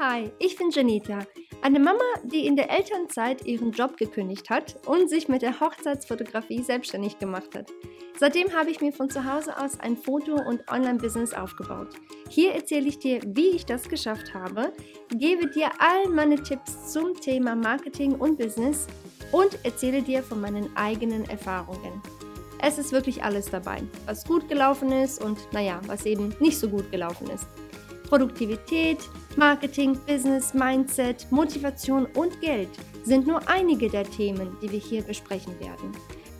Hi, 0.00 0.32
ich 0.40 0.56
bin 0.56 0.70
Janita, 0.70 1.20
eine 1.62 1.78
Mama, 1.78 2.02
die 2.24 2.48
in 2.48 2.56
der 2.56 2.68
Elternzeit 2.68 3.46
ihren 3.46 3.70
Job 3.70 3.96
gekündigt 3.96 4.50
hat 4.50 4.74
und 4.88 5.08
sich 5.08 5.28
mit 5.28 5.42
der 5.42 5.60
Hochzeitsfotografie 5.60 6.64
selbstständig 6.64 7.20
gemacht 7.20 7.54
hat. 7.54 7.70
Seitdem 8.18 8.52
habe 8.52 8.72
ich 8.72 8.80
mir 8.80 8.92
von 8.92 9.08
zu 9.08 9.24
Hause 9.24 9.56
aus 9.56 9.78
ein 9.78 9.96
Foto- 9.96 10.42
und 10.48 10.68
Online-Business 10.68 11.32
aufgebaut. 11.32 11.90
Hier 12.28 12.54
erzähle 12.54 12.88
ich 12.88 12.98
dir, 12.98 13.20
wie 13.24 13.50
ich 13.50 13.66
das 13.66 13.88
geschafft 13.88 14.34
habe, 14.34 14.72
gebe 15.10 15.48
dir 15.48 15.70
all 15.78 16.08
meine 16.08 16.42
Tipps 16.42 16.92
zum 16.92 17.14
Thema 17.14 17.54
Marketing 17.54 18.16
und 18.16 18.36
Business 18.36 18.88
und 19.30 19.56
erzähle 19.62 20.02
dir 20.02 20.24
von 20.24 20.40
meinen 20.40 20.76
eigenen 20.76 21.24
Erfahrungen. 21.30 22.02
Es 22.60 22.78
ist 22.78 22.90
wirklich 22.90 23.22
alles 23.22 23.48
dabei, 23.48 23.80
was 24.06 24.24
gut 24.24 24.48
gelaufen 24.48 24.90
ist 24.90 25.22
und 25.22 25.38
naja, 25.52 25.80
was 25.86 26.04
eben 26.04 26.34
nicht 26.40 26.58
so 26.58 26.68
gut 26.68 26.90
gelaufen 26.90 27.30
ist. 27.30 27.46
Produktivität, 28.08 28.98
Marketing, 29.36 29.98
Business, 30.06 30.54
Mindset, 30.54 31.26
Motivation 31.30 32.06
und 32.14 32.40
Geld 32.40 32.68
sind 33.02 33.26
nur 33.26 33.46
einige 33.48 33.88
der 33.88 34.04
Themen, 34.04 34.56
die 34.62 34.70
wir 34.70 34.78
hier 34.78 35.02
besprechen 35.02 35.58
werden. 35.60 35.92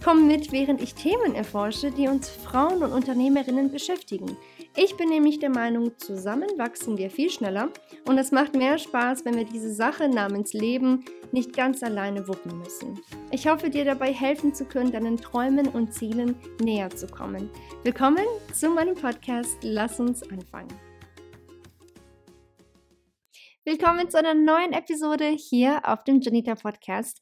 Komm 0.05 0.27
mit, 0.27 0.53
während 0.53 0.83
ich 0.83 0.95
Themen 0.95 1.35
erforsche, 1.35 1.91
die 1.91 2.09
uns 2.09 2.29
Frauen 2.29 2.83
und 2.83 2.93
Unternehmerinnen 2.93 3.71
beschäftigen. 3.71 4.37
Ich 4.77 4.97
bin 4.99 5.09
nämlich 5.09 5.39
der 5.39 5.49
Meinung, 5.49 5.97
zusammen 5.97 6.49
wachsen 6.59 6.99
wir 6.99 7.09
viel 7.09 7.31
schneller 7.31 7.71
und 8.07 8.19
es 8.19 8.31
macht 8.31 8.55
mehr 8.55 8.77
Spaß, 8.77 9.25
wenn 9.25 9.37
wir 9.37 9.47
diese 9.47 9.73
Sache 9.73 10.09
namens 10.09 10.53
Leben 10.53 11.07
nicht 11.33 11.57
ganz 11.57 11.83
alleine 11.83 12.29
wuppen 12.29 12.59
müssen. 12.59 13.01
Ich 13.31 13.49
hoffe, 13.49 13.71
dir 13.71 13.87
dabei 13.87 14.13
helfen 14.13 14.53
zu 14.53 14.67
können, 14.67 14.93
deinen 14.93 15.17
Träumen 15.17 15.69
und 15.69 15.95
Zielen 15.95 16.35
näher 16.61 16.91
zu 16.91 17.07
kommen. 17.07 17.49
Willkommen 17.83 18.27
zu 18.53 18.69
meinem 18.69 18.95
Podcast. 18.95 19.57
Lass 19.63 20.01
uns 20.01 20.23
anfangen. 20.31 20.94
Willkommen 23.67 24.11
zu 24.11 24.19
einer 24.19 24.35
neuen 24.35 24.75
Episode 24.75 25.25
hier 25.25 25.89
auf 25.89 26.05
dem 26.05 26.21
Janita 26.21 26.55
Podcast. 26.55 27.19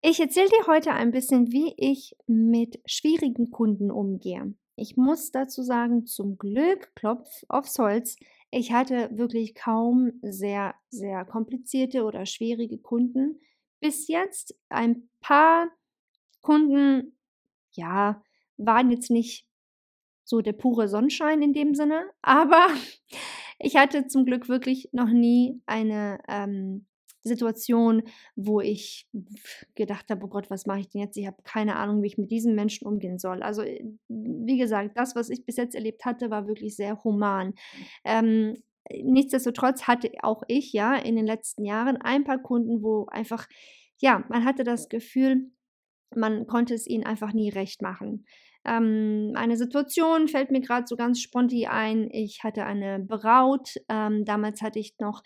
Ich 0.00 0.18
erzähle 0.18 0.48
dir 0.48 0.66
heute 0.66 0.92
ein 0.92 1.10
bisschen, 1.10 1.52
wie 1.52 1.74
ich 1.76 2.16
mit 2.26 2.80
schwierigen 2.86 3.50
Kunden 3.50 3.90
umgehe. 3.90 4.54
Ich 4.76 4.96
muss 4.96 5.30
dazu 5.30 5.62
sagen, 5.62 6.06
zum 6.06 6.38
Glück, 6.38 6.94
Klopf 6.94 7.28
aufs 7.48 7.78
Holz, 7.78 8.16
ich 8.50 8.72
hatte 8.72 9.10
wirklich 9.12 9.54
kaum 9.54 10.12
sehr, 10.22 10.74
sehr 10.88 11.26
komplizierte 11.26 12.04
oder 12.04 12.24
schwierige 12.24 12.78
Kunden. 12.78 13.38
Bis 13.78 14.08
jetzt 14.08 14.58
ein 14.70 15.10
paar 15.20 15.68
Kunden, 16.40 17.14
ja, 17.72 18.22
waren 18.56 18.90
jetzt 18.90 19.10
nicht 19.10 19.46
so 20.24 20.40
der 20.40 20.54
pure 20.54 20.88
Sonnenschein 20.88 21.42
in 21.42 21.52
dem 21.52 21.74
Sinne, 21.74 22.06
aber 22.22 22.68
ich 23.58 23.76
hatte 23.76 24.06
zum 24.06 24.24
Glück 24.24 24.48
wirklich 24.48 24.88
noch 24.92 25.10
nie 25.10 25.60
eine 25.66 26.18
ähm, 26.28 26.86
Situation, 27.24 28.02
wo 28.36 28.60
ich 28.60 29.08
gedacht 29.74 30.10
habe, 30.10 30.24
oh 30.26 30.28
Gott, 30.28 30.50
was 30.50 30.66
mache 30.66 30.80
ich 30.80 30.90
denn 30.90 31.00
jetzt? 31.00 31.16
Ich 31.16 31.26
habe 31.26 31.42
keine 31.42 31.76
Ahnung, 31.76 32.02
wie 32.02 32.06
ich 32.08 32.18
mit 32.18 32.30
diesem 32.30 32.54
Menschen 32.54 32.86
umgehen 32.86 33.18
soll. 33.18 33.42
Also, 33.42 33.62
äh, 33.62 33.82
wie 34.08 34.58
gesagt, 34.58 34.96
das, 34.96 35.16
was 35.16 35.30
ich 35.30 35.44
bis 35.44 35.56
jetzt 35.56 35.74
erlebt 35.74 36.04
hatte, 36.04 36.30
war 36.30 36.46
wirklich 36.46 36.76
sehr 36.76 37.02
human. 37.02 37.54
Ähm, 38.04 38.62
nichtsdestotrotz 39.02 39.84
hatte 39.84 40.10
auch 40.22 40.42
ich 40.48 40.72
ja 40.74 40.96
in 40.96 41.16
den 41.16 41.26
letzten 41.26 41.64
Jahren 41.64 41.96
ein 41.96 42.24
paar 42.24 42.38
Kunden, 42.38 42.82
wo 42.82 43.06
einfach, 43.06 43.48
ja, 44.00 44.24
man 44.28 44.44
hatte 44.44 44.62
das 44.62 44.90
Gefühl, 44.90 45.50
man 46.14 46.46
konnte 46.46 46.74
es 46.74 46.86
ihnen 46.86 47.04
einfach 47.04 47.32
nie 47.32 47.48
recht 47.48 47.80
machen. 47.80 48.26
Ähm, 48.64 49.32
eine 49.34 49.56
Situation 49.56 50.28
fällt 50.28 50.50
mir 50.50 50.60
gerade 50.60 50.86
so 50.86 50.96
ganz 50.96 51.20
spontan 51.20 51.66
ein. 51.68 52.08
Ich 52.10 52.42
hatte 52.42 52.64
eine 52.64 52.98
Braut. 53.00 53.74
Ähm, 53.88 54.24
damals 54.24 54.62
hatte 54.62 54.78
ich 54.78 54.94
noch 54.98 55.22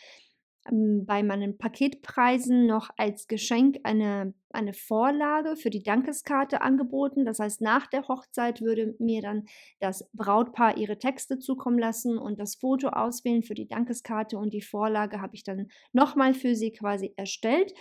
ähm, 0.70 1.04
bei 1.06 1.22
meinen 1.22 1.58
Paketpreisen 1.58 2.66
noch 2.66 2.90
als 2.96 3.26
Geschenk 3.26 3.78
eine, 3.84 4.34
eine 4.50 4.72
Vorlage 4.72 5.56
für 5.56 5.70
die 5.70 5.82
Dankeskarte 5.82 6.60
angeboten. 6.62 7.24
Das 7.24 7.38
heißt, 7.38 7.60
nach 7.60 7.86
der 7.86 8.08
Hochzeit 8.08 8.60
würde 8.60 8.94
mir 8.98 9.22
dann 9.22 9.44
das 9.80 10.08
Brautpaar 10.12 10.76
ihre 10.76 10.98
Texte 10.98 11.38
zukommen 11.38 11.78
lassen 11.78 12.18
und 12.18 12.38
das 12.38 12.56
Foto 12.56 12.88
auswählen 12.88 13.42
für 13.42 13.54
die 13.54 13.68
Dankeskarte 13.68 14.38
und 14.38 14.52
die 14.52 14.62
Vorlage 14.62 15.20
habe 15.20 15.34
ich 15.34 15.44
dann 15.44 15.68
nochmal 15.92 16.34
für 16.34 16.54
sie 16.54 16.72
quasi 16.72 17.12
erstellt 17.16 17.72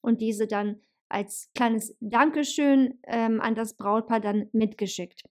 und 0.00 0.20
diese 0.20 0.46
dann 0.46 0.80
als 1.08 1.50
kleines 1.54 1.96
Dankeschön 2.00 2.98
ähm, 3.06 3.40
an 3.40 3.54
das 3.54 3.76
Brautpaar 3.76 4.20
dann 4.20 4.48
mitgeschickt. 4.52 5.22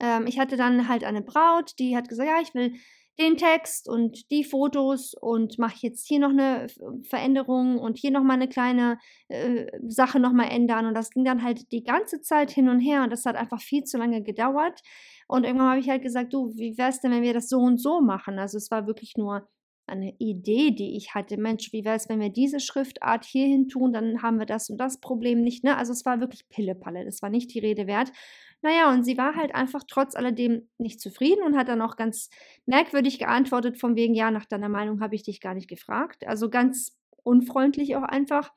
Ähm, 0.00 0.26
ich 0.26 0.38
hatte 0.38 0.56
dann 0.56 0.88
halt 0.88 1.04
eine 1.04 1.22
Braut, 1.22 1.78
die 1.78 1.96
hat 1.96 2.08
gesagt, 2.08 2.28
ja, 2.28 2.40
ich 2.40 2.54
will 2.54 2.74
den 3.18 3.36
Text 3.36 3.88
und 3.88 4.30
die 4.30 4.44
Fotos 4.44 5.12
und 5.20 5.58
mache 5.58 5.78
jetzt 5.80 6.06
hier 6.06 6.20
noch 6.20 6.30
eine 6.30 6.68
Veränderung 7.02 7.78
und 7.78 7.98
hier 7.98 8.12
noch 8.12 8.22
mal 8.22 8.34
eine 8.34 8.48
kleine 8.48 8.98
äh, 9.28 9.66
Sache 9.88 10.20
noch 10.20 10.32
mal 10.32 10.44
ändern 10.44 10.86
und 10.86 10.94
das 10.94 11.10
ging 11.10 11.24
dann 11.24 11.42
halt 11.42 11.72
die 11.72 11.82
ganze 11.82 12.20
Zeit 12.20 12.50
hin 12.50 12.68
und 12.68 12.78
her 12.78 13.02
und 13.02 13.10
das 13.10 13.24
hat 13.24 13.34
einfach 13.34 13.60
viel 13.60 13.82
zu 13.82 13.98
lange 13.98 14.22
gedauert 14.22 14.82
und 15.26 15.44
irgendwann 15.44 15.70
habe 15.70 15.80
ich 15.80 15.90
halt 15.90 16.02
gesagt, 16.02 16.32
du, 16.32 16.52
wie 16.54 16.78
wäre 16.78 16.90
es 16.90 17.00
denn, 17.00 17.10
wenn 17.10 17.22
wir 17.22 17.34
das 17.34 17.48
so 17.48 17.58
und 17.58 17.78
so 17.78 18.00
machen? 18.00 18.38
Also 18.38 18.56
es 18.56 18.70
war 18.70 18.86
wirklich 18.86 19.14
nur 19.16 19.48
eine 19.88 20.14
Idee, 20.18 20.70
die 20.70 20.96
ich 20.96 21.14
hatte. 21.14 21.36
Mensch, 21.36 21.72
wie 21.72 21.84
wäre 21.84 21.96
es, 21.96 22.08
wenn 22.08 22.20
wir 22.20 22.30
diese 22.30 22.60
Schriftart 22.60 23.24
hier 23.24 23.46
hin 23.46 23.68
tun, 23.68 23.92
dann 23.92 24.22
haben 24.22 24.38
wir 24.38 24.46
das 24.46 24.70
und 24.70 24.78
das 24.78 25.00
Problem 25.00 25.42
nicht. 25.42 25.64
Ne? 25.64 25.76
Also 25.76 25.92
es 25.92 26.04
war 26.04 26.20
wirklich 26.20 26.48
Pillepalle, 26.48 27.04
das 27.04 27.22
war 27.22 27.30
nicht 27.30 27.52
die 27.54 27.58
Rede 27.58 27.86
wert. 27.86 28.12
Naja, 28.60 28.92
und 28.92 29.04
sie 29.04 29.16
war 29.16 29.36
halt 29.36 29.54
einfach 29.54 29.84
trotz 29.86 30.16
alledem 30.16 30.68
nicht 30.78 31.00
zufrieden 31.00 31.44
und 31.44 31.56
hat 31.56 31.68
dann 31.68 31.80
auch 31.80 31.96
ganz 31.96 32.28
merkwürdig 32.66 33.18
geantwortet, 33.18 33.78
von 33.78 33.94
wegen, 33.94 34.14
ja, 34.14 34.30
nach 34.30 34.46
deiner 34.46 34.68
Meinung 34.68 35.00
habe 35.00 35.14
ich 35.14 35.22
dich 35.22 35.40
gar 35.40 35.54
nicht 35.54 35.68
gefragt. 35.68 36.26
Also 36.26 36.50
ganz 36.50 36.98
unfreundlich 37.22 37.94
auch 37.94 38.02
einfach, 38.02 38.52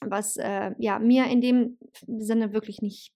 was 0.00 0.36
äh, 0.36 0.72
ja 0.78 0.98
mir 0.98 1.26
in 1.26 1.40
dem 1.40 1.78
Sinne 2.06 2.52
wirklich 2.52 2.82
nicht 2.82 3.12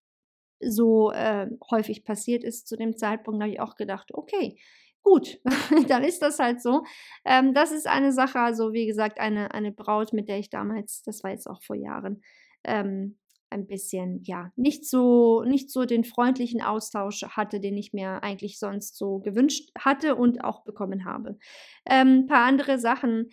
so 0.61 1.11
äh, 1.13 1.49
häufig 1.71 2.05
passiert 2.05 2.45
ist 2.45 2.69
zu 2.69 2.77
dem 2.77 2.97
Zeitpunkt, 2.97 3.43
habe 3.43 3.53
ich 3.53 3.61
auch 3.61 3.77
gedacht, 3.77 4.13
okay, 4.13 4.59
gut, 5.03 5.41
dann 5.89 6.05
ist 6.05 6.21
das 6.21 6.39
halt 6.39 6.63
so. 6.63 6.83
Ähm, 7.25 7.55
das 7.55 7.73
ist 7.73 7.87
eine 7.87 8.13
Sache, 8.13 8.41
also 8.41 8.73
wie 8.73 8.87
gesagt, 8.87 9.21
eine, 9.21 9.53
eine 9.53 9.73
Braut, 9.73 10.13
mit 10.13 10.29
der 10.29 10.39
ich 10.39 10.51
damals, 10.51 11.03
das 11.03 11.23
war 11.23 11.31
jetzt 11.31 11.49
auch 11.49 11.63
vor 11.63 11.77
Jahren, 11.77 12.23
ähm, 12.65 13.17
ein 13.51 13.67
bisschen, 13.67 14.23
ja, 14.23 14.53
nicht 14.57 14.87
so, 14.87 15.43
nicht 15.43 15.71
so 15.71 15.85
den 15.85 16.05
freundlichen 16.05 16.63
Austausch 16.63 17.23
hatte, 17.25 17.61
den 17.61 17.77
ich 17.77 17.93
mir 17.93 18.23
eigentlich 18.23 18.59
sonst 18.59 18.97
so 18.97 19.19
gewünscht 19.19 19.71
hatte 19.77 20.15
und 20.15 20.45
auch 20.45 20.63
bekommen 20.63 21.05
habe. 21.05 21.37
Ein 21.85 22.21
ähm, 22.21 22.27
paar 22.27 22.47
andere 22.47 22.79
Sachen, 22.79 23.31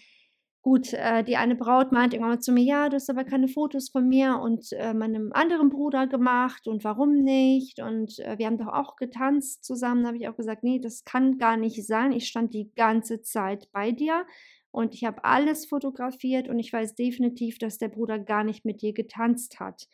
Gut, 0.67 0.91
äh, 0.91 1.23
die 1.23 1.37
eine 1.37 1.55
Braut 1.55 1.93
meint 1.93 2.13
irgendwann 2.13 2.33
mal 2.33 2.41
zu 2.41 2.51
mir, 2.51 2.65
ja, 2.65 2.89
du 2.89 2.97
hast 2.97 3.09
aber 3.09 3.23
keine 3.23 3.47
Fotos 3.47 3.87
von 3.87 4.05
mir 4.05 4.37
und 4.41 4.73
äh, 4.73 4.93
meinem 4.93 5.31
anderen 5.31 5.69
Bruder 5.69 6.07
gemacht 6.07 6.67
und 6.67 6.83
warum 6.83 7.23
nicht? 7.23 7.79
Und 7.79 8.19
äh, 8.19 8.37
wir 8.37 8.47
haben 8.47 8.57
doch 8.57 8.73
auch 8.73 8.97
getanzt 8.97 9.63
zusammen. 9.63 10.01
Da 10.01 10.09
habe 10.09 10.17
ich 10.17 10.27
auch 10.27 10.35
gesagt, 10.35 10.65
nee, 10.65 10.79
das 10.79 11.05
kann 11.05 11.37
gar 11.37 11.55
nicht 11.55 11.87
sein. 11.87 12.11
Ich 12.11 12.27
stand 12.27 12.53
die 12.53 12.69
ganze 12.75 13.21
Zeit 13.21 13.69
bei 13.71 13.93
dir 13.93 14.25
und 14.69 14.93
ich 14.93 15.05
habe 15.05 15.23
alles 15.23 15.65
fotografiert 15.65 16.49
und 16.49 16.59
ich 16.59 16.73
weiß 16.73 16.95
definitiv, 16.95 17.59
dass 17.59 17.77
der 17.77 17.87
Bruder 17.87 18.19
gar 18.19 18.43
nicht 18.43 18.65
mit 18.65 18.81
dir 18.81 18.91
getanzt 18.91 19.61
hat. 19.61 19.87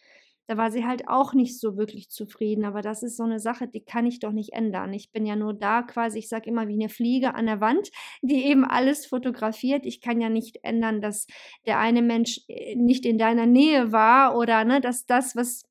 Da 0.47 0.57
war 0.57 0.71
sie 0.71 0.85
halt 0.85 1.07
auch 1.07 1.33
nicht 1.33 1.59
so 1.59 1.77
wirklich 1.77 2.09
zufrieden. 2.09 2.65
Aber 2.65 2.81
das 2.81 3.03
ist 3.03 3.17
so 3.17 3.23
eine 3.23 3.39
Sache, 3.39 3.67
die 3.67 3.83
kann 3.83 4.05
ich 4.05 4.19
doch 4.19 4.31
nicht 4.31 4.53
ändern. 4.53 4.93
Ich 4.93 5.11
bin 5.11 5.25
ja 5.25 5.35
nur 5.35 5.53
da 5.53 5.81
quasi, 5.83 6.19
ich 6.19 6.29
sage 6.29 6.49
immer 6.49 6.67
wie 6.67 6.73
eine 6.73 6.89
Fliege 6.89 7.35
an 7.35 7.45
der 7.45 7.61
Wand, 7.61 7.89
die 8.21 8.45
eben 8.45 8.65
alles 8.65 9.05
fotografiert. 9.05 9.85
Ich 9.85 10.01
kann 10.01 10.21
ja 10.21 10.29
nicht 10.29 10.59
ändern, 10.63 11.01
dass 11.01 11.27
der 11.65 11.79
eine 11.79 12.01
Mensch 12.01 12.41
äh, 12.47 12.75
nicht 12.75 13.05
in 13.05 13.17
deiner 13.17 13.45
Nähe 13.45 13.91
war 13.91 14.35
oder 14.37 14.65
ne, 14.65 14.81
dass 14.81 15.05
das, 15.05 15.35
was 15.35 15.63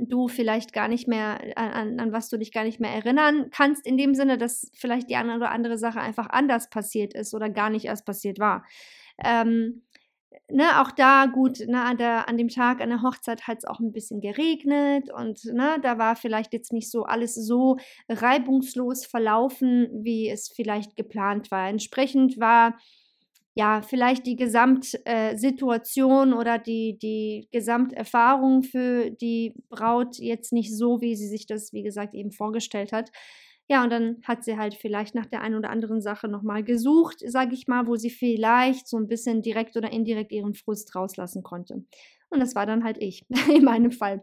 du 0.00 0.28
vielleicht 0.28 0.72
gar 0.72 0.88
nicht 0.88 1.08
mehr, 1.08 1.40
an, 1.56 1.98
an 1.98 2.12
was 2.12 2.28
du 2.28 2.38
dich 2.38 2.52
gar 2.52 2.64
nicht 2.64 2.80
mehr 2.80 2.92
erinnern 2.92 3.50
kannst, 3.50 3.86
in 3.86 3.96
dem 3.96 4.14
Sinne, 4.14 4.38
dass 4.38 4.70
vielleicht 4.74 5.10
die 5.10 5.16
eine 5.16 5.36
oder 5.36 5.50
andere 5.50 5.78
Sache 5.78 6.00
einfach 6.00 6.28
anders 6.30 6.70
passiert 6.70 7.14
ist 7.14 7.34
oder 7.34 7.50
gar 7.50 7.70
nicht 7.70 7.86
erst 7.86 8.06
passiert 8.06 8.38
war. 8.38 8.64
Ähm, 9.22 9.82
ne, 10.50 10.80
auch 10.80 10.90
da 10.90 11.26
gut, 11.26 11.60
ne, 11.66 11.82
an, 11.82 12.00
an 12.00 12.36
dem 12.36 12.48
Tag 12.48 12.80
an 12.80 12.88
der 12.90 13.02
Hochzeit 13.02 13.46
hat 13.46 13.58
es 13.58 13.64
auch 13.64 13.80
ein 13.80 13.92
bisschen 13.92 14.20
geregnet 14.20 15.12
und 15.12 15.44
ne, 15.46 15.78
da 15.82 15.98
war 15.98 16.16
vielleicht 16.16 16.52
jetzt 16.52 16.72
nicht 16.72 16.90
so 16.90 17.04
alles 17.04 17.34
so 17.34 17.76
reibungslos 18.08 19.06
verlaufen, 19.06 19.88
wie 19.92 20.28
es 20.28 20.48
vielleicht 20.48 20.96
geplant 20.96 21.50
war. 21.50 21.68
Entsprechend 21.68 22.38
war 22.38 22.78
ja 23.54 23.82
vielleicht 23.82 24.24
die 24.26 24.36
Gesamtsituation 24.36 26.32
äh, 26.32 26.34
oder 26.34 26.58
die, 26.58 26.96
die 26.96 27.48
Gesamterfahrung 27.50 28.62
für 28.62 29.10
die 29.10 29.52
Braut 29.68 30.18
jetzt 30.18 30.52
nicht 30.52 30.76
so, 30.76 31.00
wie 31.00 31.16
sie 31.16 31.26
sich 31.26 31.46
das, 31.46 31.72
wie 31.72 31.82
gesagt, 31.82 32.14
eben 32.14 32.30
vorgestellt 32.30 32.92
hat. 32.92 33.10
Ja, 33.68 33.84
und 33.84 33.90
dann 33.90 34.16
hat 34.24 34.44
sie 34.44 34.56
halt 34.56 34.74
vielleicht 34.74 35.14
nach 35.14 35.26
der 35.26 35.42
einen 35.42 35.54
oder 35.54 35.68
anderen 35.70 36.00
Sache 36.00 36.26
nochmal 36.26 36.64
gesucht, 36.64 37.18
sage 37.26 37.54
ich 37.54 37.68
mal, 37.68 37.86
wo 37.86 37.96
sie 37.96 38.10
vielleicht 38.10 38.88
so 38.88 38.96
ein 38.96 39.06
bisschen 39.06 39.42
direkt 39.42 39.76
oder 39.76 39.92
indirekt 39.92 40.32
ihren 40.32 40.54
Frust 40.54 40.94
rauslassen 40.94 41.42
konnte. 41.42 41.84
Und 42.30 42.40
das 42.40 42.54
war 42.54 42.64
dann 42.64 42.82
halt 42.82 42.96
ich, 42.98 43.26
in 43.54 43.64
meinem 43.64 43.92
Fall. 43.92 44.22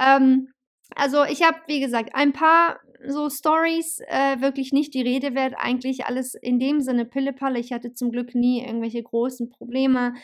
Ähm, 0.00 0.48
also 0.96 1.24
ich 1.24 1.42
habe, 1.42 1.58
wie 1.68 1.80
gesagt, 1.80 2.14
ein 2.14 2.32
paar 2.32 2.80
so 3.06 3.30
Stories 3.30 4.00
äh, 4.06 4.40
wirklich 4.40 4.72
nicht 4.72 4.94
die 4.94 5.02
Rede 5.02 5.34
wert. 5.34 5.54
Eigentlich 5.56 6.04
alles 6.06 6.34
in 6.34 6.58
dem 6.58 6.80
Sinne 6.80 7.04
Pillepalle. 7.04 7.58
Ich 7.58 7.72
hatte 7.72 7.92
zum 7.92 8.10
Glück 8.10 8.34
nie 8.34 8.64
irgendwelche 8.64 9.02
großen 9.02 9.50
Probleme, 9.50 10.14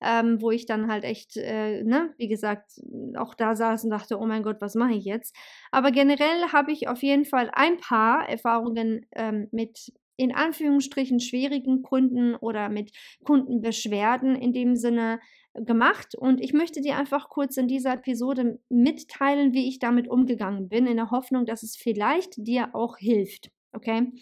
ähm, 0.00 0.40
wo 0.40 0.50
ich 0.50 0.66
dann 0.66 0.90
halt 0.90 1.04
echt, 1.04 1.36
äh, 1.36 1.82
ne, 1.82 2.14
wie 2.18 2.28
gesagt, 2.28 2.80
auch 3.16 3.34
da 3.34 3.54
saß 3.54 3.84
und 3.84 3.90
dachte, 3.90 4.18
oh 4.18 4.26
mein 4.26 4.42
Gott, 4.42 4.56
was 4.60 4.74
mache 4.74 4.94
ich 4.94 5.04
jetzt? 5.04 5.34
Aber 5.70 5.90
generell 5.90 6.52
habe 6.52 6.72
ich 6.72 6.88
auf 6.88 7.02
jeden 7.02 7.24
Fall 7.24 7.50
ein 7.52 7.78
paar 7.78 8.28
Erfahrungen 8.28 9.06
ähm, 9.14 9.48
mit 9.52 9.92
in 10.16 10.34
Anführungsstrichen 10.34 11.20
schwierigen 11.20 11.82
Kunden 11.82 12.34
oder 12.36 12.68
mit 12.68 12.90
Kundenbeschwerden 13.24 14.34
in 14.34 14.52
dem 14.52 14.74
Sinne 14.74 15.20
gemacht 15.64 16.14
und 16.14 16.40
ich 16.40 16.52
möchte 16.52 16.80
dir 16.80 16.96
einfach 16.96 17.28
kurz 17.28 17.56
in 17.56 17.68
dieser 17.68 17.94
Episode 17.94 18.58
mitteilen, 18.68 19.52
wie 19.52 19.68
ich 19.68 19.78
damit 19.78 20.08
umgegangen 20.08 20.68
bin, 20.68 20.86
in 20.86 20.96
der 20.96 21.10
Hoffnung, 21.10 21.46
dass 21.46 21.62
es 21.62 21.76
vielleicht 21.76 22.34
dir 22.36 22.74
auch 22.74 22.98
hilft. 22.98 23.50
Okay? 23.72 24.12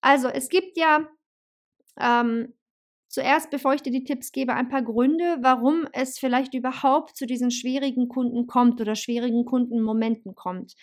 Also, 0.00 0.28
es 0.28 0.48
gibt 0.48 0.76
ja 0.76 1.08
ähm, 1.98 2.54
zuerst, 3.08 3.50
bevor 3.50 3.74
ich 3.74 3.82
dir 3.82 3.92
die 3.92 4.04
Tipps 4.04 4.32
gebe, 4.32 4.54
ein 4.54 4.68
paar 4.68 4.82
Gründe, 4.82 5.38
warum 5.40 5.86
es 5.92 6.18
vielleicht 6.18 6.54
überhaupt 6.54 7.16
zu 7.16 7.26
diesen 7.26 7.50
schwierigen 7.50 8.08
Kunden 8.08 8.46
kommt 8.46 8.80
oder 8.80 8.94
schwierigen 8.94 9.44
Kundenmomenten 9.44 10.34
kommt. 10.34 10.74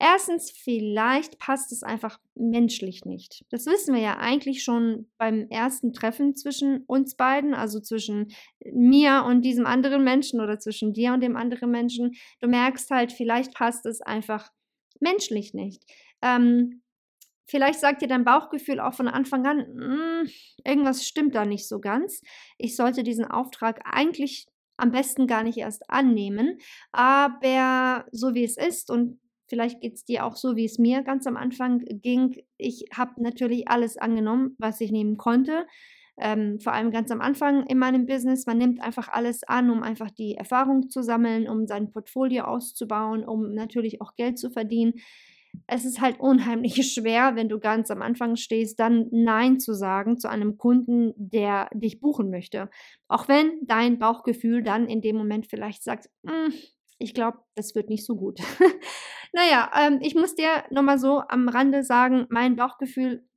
Erstens, 0.00 0.50
vielleicht 0.50 1.38
passt 1.38 1.70
es 1.70 1.82
einfach 1.82 2.18
menschlich 2.34 3.04
nicht. 3.04 3.44
Das 3.50 3.66
wissen 3.66 3.94
wir 3.94 4.02
ja 4.02 4.16
eigentlich 4.18 4.64
schon 4.64 5.08
beim 5.18 5.46
ersten 5.50 5.92
Treffen 5.92 6.34
zwischen 6.34 6.84
uns 6.86 7.14
beiden, 7.14 7.54
also 7.54 7.80
zwischen 7.80 8.32
mir 8.72 9.24
und 9.26 9.42
diesem 9.42 9.66
anderen 9.66 10.02
Menschen 10.02 10.40
oder 10.40 10.58
zwischen 10.58 10.92
dir 10.92 11.12
und 11.12 11.20
dem 11.20 11.36
anderen 11.36 11.70
Menschen. 11.70 12.12
Du 12.40 12.48
merkst 12.48 12.90
halt, 12.90 13.12
vielleicht 13.12 13.54
passt 13.54 13.86
es 13.86 14.00
einfach 14.00 14.50
menschlich 15.00 15.54
nicht. 15.54 15.84
Ähm, 16.22 16.82
vielleicht 17.46 17.78
sagt 17.78 18.02
dir 18.02 18.08
dein 18.08 18.24
Bauchgefühl 18.24 18.80
auch 18.80 18.94
von 18.94 19.06
Anfang 19.08 19.46
an, 19.46 19.58
mm, 19.58 20.28
irgendwas 20.64 21.06
stimmt 21.06 21.36
da 21.36 21.44
nicht 21.44 21.68
so 21.68 21.78
ganz. 21.78 22.20
Ich 22.58 22.74
sollte 22.74 23.04
diesen 23.04 23.26
Auftrag 23.26 23.80
eigentlich 23.84 24.46
am 24.76 24.90
besten 24.90 25.26
gar 25.26 25.44
nicht 25.44 25.58
erst 25.58 25.88
annehmen. 25.88 26.58
Aber 26.90 28.06
so 28.10 28.34
wie 28.34 28.44
es 28.44 28.56
ist 28.56 28.90
und 28.90 29.20
Vielleicht 29.46 29.80
geht 29.80 29.94
es 29.94 30.04
dir 30.04 30.24
auch 30.24 30.36
so, 30.36 30.56
wie 30.56 30.64
es 30.64 30.78
mir 30.78 31.02
ganz 31.02 31.26
am 31.26 31.36
Anfang 31.36 31.80
ging. 31.84 32.42
Ich 32.56 32.86
habe 32.94 33.22
natürlich 33.22 33.68
alles 33.68 33.96
angenommen, 33.96 34.56
was 34.58 34.80
ich 34.80 34.90
nehmen 34.90 35.16
konnte. 35.16 35.66
Ähm, 36.16 36.60
vor 36.60 36.72
allem 36.72 36.92
ganz 36.92 37.10
am 37.10 37.20
Anfang 37.20 37.66
in 37.66 37.78
meinem 37.78 38.06
Business. 38.06 38.46
Man 38.46 38.58
nimmt 38.58 38.80
einfach 38.80 39.08
alles 39.08 39.42
an, 39.42 39.70
um 39.70 39.82
einfach 39.82 40.10
die 40.10 40.36
Erfahrung 40.36 40.88
zu 40.88 41.02
sammeln, 41.02 41.48
um 41.48 41.66
sein 41.66 41.90
Portfolio 41.90 42.44
auszubauen, 42.44 43.24
um 43.24 43.52
natürlich 43.52 44.00
auch 44.00 44.14
Geld 44.14 44.38
zu 44.38 44.50
verdienen. 44.50 44.94
Es 45.66 45.84
ist 45.84 46.00
halt 46.00 46.20
unheimlich 46.20 46.74
schwer, 46.92 47.34
wenn 47.34 47.48
du 47.48 47.58
ganz 47.58 47.90
am 47.90 48.00
Anfang 48.00 48.36
stehst, 48.36 48.78
dann 48.78 49.08
Nein 49.10 49.58
zu 49.58 49.74
sagen 49.74 50.18
zu 50.18 50.28
einem 50.28 50.56
Kunden, 50.56 51.12
der 51.16 51.68
dich 51.74 52.00
buchen 52.00 52.30
möchte. 52.30 52.70
Auch 53.08 53.28
wenn 53.28 53.50
dein 53.62 53.98
Bauchgefühl 53.98 54.62
dann 54.62 54.88
in 54.88 55.00
dem 55.00 55.16
Moment 55.16 55.48
vielleicht 55.48 55.82
sagt, 55.82 56.10
hm, 56.24 56.52
ich 56.98 57.12
glaube, 57.12 57.38
das 57.56 57.74
wird 57.74 57.90
nicht 57.90 58.06
so 58.06 58.14
gut. 58.14 58.38
Naja, 59.34 59.68
ähm, 59.74 59.98
ich 60.00 60.14
muss 60.14 60.36
dir 60.36 60.62
nochmal 60.70 60.96
so 60.96 61.20
am 61.28 61.48
Rande 61.48 61.82
sagen, 61.82 62.26
mein 62.30 62.54
Bauchgefühl 62.54 63.28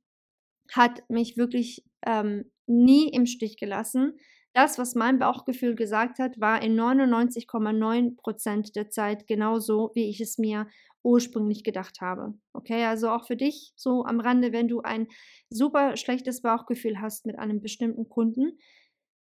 hat 0.72 1.02
mich 1.10 1.36
wirklich 1.36 1.84
ähm, 2.06 2.52
nie 2.68 3.08
im 3.08 3.26
Stich 3.26 3.56
gelassen. 3.56 4.16
Das, 4.52 4.78
was 4.78 4.94
mein 4.94 5.18
Bauchgefühl 5.18 5.74
gesagt 5.74 6.20
hat, 6.20 6.40
war 6.40 6.62
in 6.62 6.78
99,9 6.78 8.16
Prozent 8.16 8.76
der 8.76 8.90
Zeit 8.90 9.26
genauso, 9.26 9.90
wie 9.94 10.08
ich 10.08 10.20
es 10.20 10.38
mir 10.38 10.68
ursprünglich 11.02 11.64
gedacht 11.64 12.00
habe. 12.00 12.34
Okay, 12.52 12.84
also 12.84 13.10
auch 13.10 13.26
für 13.26 13.36
dich 13.36 13.72
so 13.74 14.04
am 14.04 14.20
Rande, 14.20 14.52
wenn 14.52 14.68
du 14.68 14.82
ein 14.82 15.08
super 15.50 15.96
schlechtes 15.96 16.42
Bauchgefühl 16.42 17.00
hast 17.00 17.26
mit 17.26 17.40
einem 17.40 17.60
bestimmten 17.60 18.08
Kunden 18.08 18.60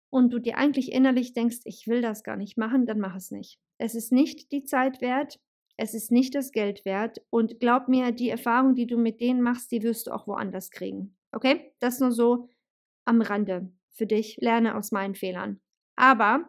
und 0.08 0.32
du 0.32 0.38
dir 0.38 0.56
eigentlich 0.56 0.92
innerlich 0.92 1.32
denkst, 1.32 1.62
ich 1.64 1.88
will 1.88 2.00
das 2.00 2.22
gar 2.22 2.36
nicht 2.36 2.56
machen, 2.56 2.86
dann 2.86 3.00
mach 3.00 3.16
es 3.16 3.32
nicht. 3.32 3.58
Es 3.78 3.96
ist 3.96 4.12
nicht 4.12 4.52
die 4.52 4.62
Zeit 4.62 5.00
wert, 5.00 5.40
es 5.80 5.94
ist 5.94 6.12
nicht 6.12 6.34
das 6.34 6.52
Geld 6.52 6.84
wert 6.84 7.22
und 7.30 7.58
glaub 7.58 7.88
mir, 7.88 8.12
die 8.12 8.28
Erfahrung, 8.28 8.74
die 8.74 8.86
du 8.86 8.98
mit 8.98 9.20
denen 9.20 9.40
machst, 9.40 9.72
die 9.72 9.82
wirst 9.82 10.06
du 10.06 10.10
auch 10.10 10.26
woanders 10.26 10.70
kriegen. 10.70 11.16
Okay? 11.32 11.72
Das 11.80 12.00
nur 12.00 12.12
so 12.12 12.48
am 13.06 13.22
Rande 13.22 13.72
für 13.88 14.06
dich. 14.06 14.36
Lerne 14.40 14.76
aus 14.76 14.92
meinen 14.92 15.14
Fehlern. 15.14 15.58
Aber 15.96 16.44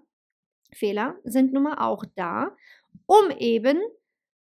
Fehler 0.73 1.15
sind 1.23 1.53
nun 1.53 1.63
mal 1.63 1.77
auch 1.77 2.03
da, 2.15 2.55
um 3.05 3.31
eben, 3.39 3.79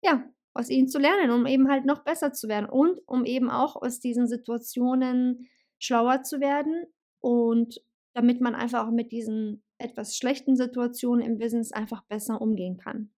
ja, 0.01 0.23
aus 0.53 0.69
ihnen 0.69 0.87
zu 0.87 0.97
lernen, 0.97 1.31
um 1.31 1.45
eben 1.45 1.69
halt 1.69 1.85
noch 1.85 2.05
besser 2.05 2.31
zu 2.31 2.47
werden 2.47 2.69
und 2.69 2.99
um 3.05 3.25
eben 3.25 3.49
auch 3.49 3.75
aus 3.75 3.99
diesen 3.99 4.27
Situationen 4.27 5.49
schlauer 5.77 6.23
zu 6.23 6.39
werden 6.39 6.85
und 7.19 7.81
damit 8.13 8.39
man 8.39 8.55
einfach 8.55 8.87
auch 8.87 8.91
mit 8.91 9.11
diesen 9.11 9.61
etwas 9.77 10.15
schlechten 10.15 10.55
Situationen 10.55 11.25
im 11.25 11.37
Business 11.37 11.73
einfach 11.73 12.03
besser 12.05 12.41
umgehen 12.41 12.77
kann. 12.77 13.11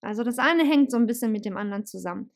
Also 0.00 0.22
das 0.22 0.38
eine 0.38 0.64
hängt 0.64 0.90
so 0.90 0.96
ein 0.96 1.06
bisschen 1.06 1.32
mit 1.32 1.44
dem 1.44 1.56
anderen 1.56 1.86
zusammen. 1.86 2.30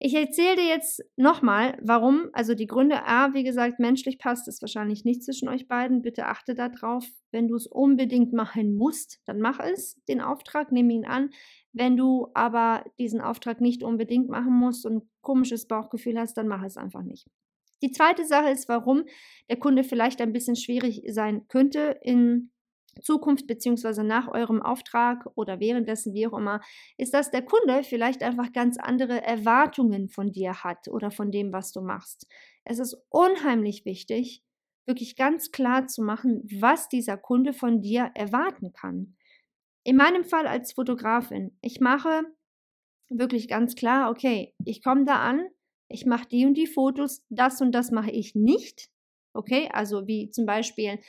Ich 0.00 0.14
erzähle 0.14 0.56
dir 0.56 0.66
jetzt 0.66 1.02
nochmal, 1.16 1.78
warum, 1.80 2.28
also 2.32 2.54
die 2.54 2.66
Gründe 2.66 3.06
A, 3.06 3.32
wie 3.32 3.44
gesagt, 3.44 3.78
menschlich 3.78 4.18
passt 4.18 4.48
es 4.48 4.60
wahrscheinlich 4.60 5.04
nicht 5.04 5.22
zwischen 5.22 5.48
euch 5.48 5.66
beiden. 5.66 6.02
Bitte 6.02 6.26
achte 6.26 6.54
darauf. 6.54 7.06
Wenn 7.30 7.48
du 7.48 7.54
es 7.54 7.66
unbedingt 7.66 8.32
machen 8.32 8.76
musst, 8.76 9.20
dann 9.24 9.40
mach 9.40 9.60
es, 9.60 9.98
den 10.08 10.20
Auftrag, 10.20 10.72
nehme 10.72 10.92
ihn 10.92 11.06
an. 11.06 11.30
Wenn 11.72 11.96
du 11.96 12.28
aber 12.34 12.84
diesen 12.98 13.20
Auftrag 13.20 13.60
nicht 13.60 13.82
unbedingt 13.82 14.28
machen 14.28 14.52
musst 14.52 14.84
und 14.84 14.96
ein 14.96 15.10
komisches 15.22 15.66
Bauchgefühl 15.66 16.18
hast, 16.18 16.36
dann 16.36 16.48
mach 16.48 16.62
es 16.64 16.76
einfach 16.76 17.02
nicht. 17.02 17.26
Die 17.82 17.90
zweite 17.90 18.26
Sache 18.26 18.50
ist, 18.50 18.68
warum 18.68 19.04
der 19.48 19.58
Kunde 19.58 19.84
vielleicht 19.84 20.20
ein 20.20 20.32
bisschen 20.32 20.56
schwierig 20.56 21.02
sein 21.08 21.46
könnte 21.48 21.98
in 22.02 22.50
Zukunft 23.00 23.46
beziehungsweise 23.46 24.04
nach 24.04 24.28
eurem 24.28 24.62
Auftrag 24.62 25.26
oder 25.34 25.60
währenddessen, 25.60 26.14
wie 26.14 26.26
auch 26.26 26.36
immer, 26.36 26.60
ist, 26.96 27.14
dass 27.14 27.30
der 27.30 27.42
Kunde 27.42 27.82
vielleicht 27.82 28.22
einfach 28.22 28.52
ganz 28.52 28.78
andere 28.78 29.22
Erwartungen 29.22 30.08
von 30.08 30.32
dir 30.32 30.64
hat 30.64 30.88
oder 30.88 31.10
von 31.10 31.30
dem, 31.30 31.52
was 31.52 31.72
du 31.72 31.80
machst. 31.80 32.26
Es 32.64 32.78
ist 32.78 32.96
unheimlich 33.10 33.84
wichtig, 33.84 34.42
wirklich 34.86 35.16
ganz 35.16 35.50
klar 35.50 35.86
zu 35.86 36.02
machen, 36.02 36.42
was 36.60 36.88
dieser 36.88 37.16
Kunde 37.16 37.52
von 37.52 37.80
dir 37.80 38.10
erwarten 38.14 38.72
kann. 38.72 39.16
In 39.82 39.96
meinem 39.96 40.24
Fall 40.24 40.46
als 40.46 40.72
Fotografin, 40.72 41.56
ich 41.60 41.80
mache 41.80 42.22
wirklich 43.10 43.48
ganz 43.48 43.74
klar, 43.74 44.10
okay, 44.10 44.54
ich 44.64 44.82
komme 44.82 45.04
da 45.04 45.20
an, 45.20 45.46
ich 45.88 46.06
mache 46.06 46.26
die 46.28 46.46
und 46.46 46.54
die 46.54 46.66
Fotos, 46.66 47.22
das 47.28 47.60
und 47.60 47.72
das 47.72 47.90
mache 47.90 48.10
ich 48.10 48.34
nicht. 48.34 48.88
Okay, 49.34 49.68
also 49.72 50.06
wie 50.06 50.30
zum 50.30 50.46
Beispiel 50.46 51.00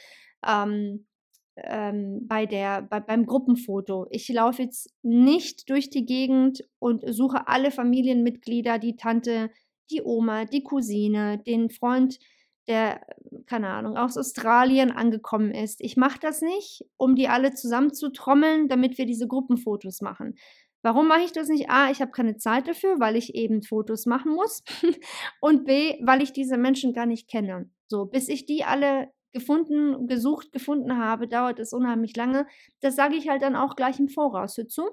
ähm, 0.45 1.07
ähm, 1.57 2.27
bei 2.27 2.45
der, 2.45 2.81
bei, 2.81 2.99
beim 2.99 3.25
Gruppenfoto. 3.25 4.07
Ich 4.09 4.27
laufe 4.29 4.63
jetzt 4.63 4.93
nicht 5.03 5.69
durch 5.69 5.89
die 5.89 6.05
Gegend 6.05 6.63
und 6.79 7.03
suche 7.07 7.47
alle 7.47 7.71
Familienmitglieder, 7.71 8.79
die 8.79 8.95
Tante, 8.95 9.49
die 9.91 10.01
Oma, 10.03 10.45
die 10.45 10.63
Cousine, 10.63 11.41
den 11.45 11.69
Freund, 11.69 12.19
der, 12.67 13.05
keine 13.45 13.69
Ahnung, 13.69 13.95
aus 13.95 14.17
Australien 14.17 14.91
angekommen 14.91 15.51
ist. 15.51 15.81
Ich 15.81 15.97
mache 15.97 16.19
das 16.19 16.41
nicht, 16.41 16.83
um 16.97 17.15
die 17.15 17.27
alle 17.27 17.53
zusammenzutrommeln, 17.53 18.67
damit 18.67 18.97
wir 18.97 19.05
diese 19.05 19.27
Gruppenfotos 19.27 20.01
machen. 20.01 20.35
Warum 20.81 21.07
mache 21.07 21.23
ich 21.23 21.31
das 21.31 21.47
nicht? 21.47 21.69
A, 21.69 21.89
ich 21.89 22.01
habe 22.01 22.11
keine 22.11 22.37
Zeit 22.37 22.67
dafür, 22.67 22.99
weil 22.99 23.15
ich 23.15 23.33
eben 23.33 23.63
Fotos 23.63 24.05
machen 24.05 24.33
muss. 24.33 24.63
und 25.41 25.65
B, 25.65 25.95
weil 26.03 26.21
ich 26.21 26.31
diese 26.31 26.57
Menschen 26.57 26.93
gar 26.93 27.05
nicht 27.05 27.27
kenne. 27.27 27.69
So, 27.87 28.05
bis 28.05 28.29
ich 28.29 28.45
die 28.45 28.63
alle 28.63 29.09
gefunden, 29.35 30.07
gesucht, 30.07 30.53
gefunden 30.53 30.97
habe, 30.97 31.27
dauert 31.27 31.59
es 31.59 31.73
unheimlich 31.73 32.15
lange. 32.15 32.47
Das 32.79 32.95
sage 32.95 33.15
ich 33.15 33.27
halt 33.29 33.41
dann 33.41 33.55
auch 33.55 33.75
gleich 33.75 33.99
im 33.99 34.07
Voraus. 34.07 34.57
Hör 34.57 34.67
zu. 34.67 34.89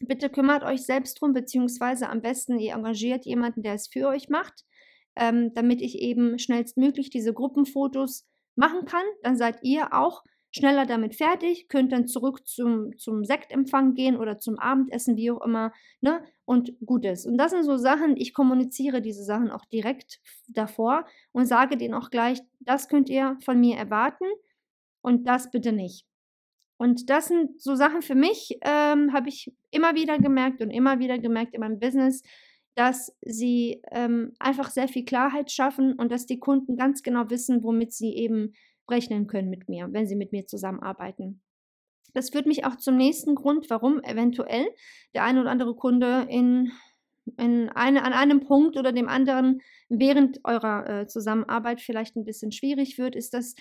Bitte 0.00 0.28
kümmert 0.28 0.64
euch 0.64 0.82
selbst 0.82 1.20
drum, 1.20 1.32
beziehungsweise 1.32 2.08
am 2.08 2.20
besten 2.20 2.58
ihr 2.58 2.74
engagiert 2.74 3.26
jemanden, 3.26 3.62
der 3.62 3.74
es 3.74 3.86
für 3.86 4.08
euch 4.08 4.28
macht, 4.28 4.64
ähm, 5.14 5.52
damit 5.54 5.80
ich 5.82 5.98
eben 6.00 6.38
schnellstmöglich 6.38 7.10
diese 7.10 7.32
Gruppenfotos 7.32 8.26
machen 8.56 8.86
kann. 8.86 9.04
Dann 9.22 9.36
seid 9.36 9.62
ihr 9.62 9.94
auch 9.94 10.24
schneller 10.50 10.86
damit 10.86 11.14
fertig, 11.14 11.68
könnt 11.68 11.92
dann 11.92 12.06
zurück 12.06 12.46
zum, 12.46 12.96
zum 12.98 13.24
Sektempfang 13.24 13.94
gehen 13.94 14.16
oder 14.16 14.38
zum 14.38 14.58
Abendessen, 14.58 15.16
wie 15.16 15.30
auch 15.30 15.44
immer, 15.44 15.72
ne? 16.00 16.24
Und 16.44 16.72
gut 16.84 17.04
ist. 17.04 17.26
Und 17.26 17.38
das 17.38 17.52
sind 17.52 17.62
so 17.62 17.76
Sachen, 17.76 18.16
ich 18.16 18.34
kommuniziere 18.34 19.00
diese 19.00 19.22
Sachen 19.22 19.50
auch 19.50 19.64
direkt 19.66 20.20
davor 20.48 21.06
und 21.30 21.46
sage 21.46 21.76
denen 21.76 21.94
auch 21.94 22.10
gleich, 22.10 22.40
das 22.58 22.88
könnt 22.88 23.08
ihr 23.08 23.38
von 23.44 23.60
mir 23.60 23.76
erwarten 23.76 24.26
und 25.00 25.28
das 25.28 25.50
bitte 25.50 25.72
nicht. 25.72 26.04
Und 26.76 27.10
das 27.10 27.28
sind 27.28 27.60
so 27.60 27.74
Sachen 27.74 28.02
für 28.02 28.14
mich, 28.14 28.58
ähm, 28.62 29.12
habe 29.12 29.28
ich 29.28 29.52
immer 29.70 29.94
wieder 29.94 30.18
gemerkt 30.18 30.62
und 30.62 30.70
immer 30.70 30.98
wieder 30.98 31.18
gemerkt 31.18 31.54
in 31.54 31.60
meinem 31.60 31.78
Business, 31.78 32.22
dass 32.74 33.14
sie 33.20 33.82
ähm, 33.92 34.32
einfach 34.38 34.70
sehr 34.70 34.88
viel 34.88 35.04
Klarheit 35.04 35.52
schaffen 35.52 35.92
und 35.92 36.10
dass 36.10 36.26
die 36.26 36.38
Kunden 36.38 36.76
ganz 36.76 37.02
genau 37.02 37.28
wissen, 37.28 37.62
womit 37.62 37.92
sie 37.92 38.14
eben 38.14 38.54
rechnen 38.88 39.26
können 39.26 39.50
mit 39.50 39.68
mir, 39.68 39.88
wenn 39.92 40.06
sie 40.06 40.16
mit 40.16 40.32
mir 40.32 40.46
zusammenarbeiten. 40.46 41.42
Das 42.14 42.30
führt 42.30 42.46
mich 42.46 42.64
auch 42.64 42.76
zum 42.76 42.96
nächsten 42.96 43.34
Grund, 43.34 43.70
warum 43.70 44.02
eventuell 44.02 44.66
der 45.14 45.24
ein 45.24 45.38
oder 45.38 45.50
andere 45.50 45.74
Kunde 45.74 46.26
in 46.28 46.72
in 47.36 47.68
eine, 47.68 48.04
an 48.04 48.12
einem 48.12 48.40
Punkt 48.40 48.76
oder 48.76 48.92
dem 48.92 49.08
anderen 49.08 49.60
während 49.88 50.40
eurer 50.44 50.88
äh, 50.88 51.06
Zusammenarbeit 51.06 51.80
vielleicht 51.80 52.16
ein 52.16 52.24
bisschen 52.24 52.52
schwierig 52.52 52.98
wird, 52.98 53.14
ist, 53.14 53.34
dass 53.34 53.54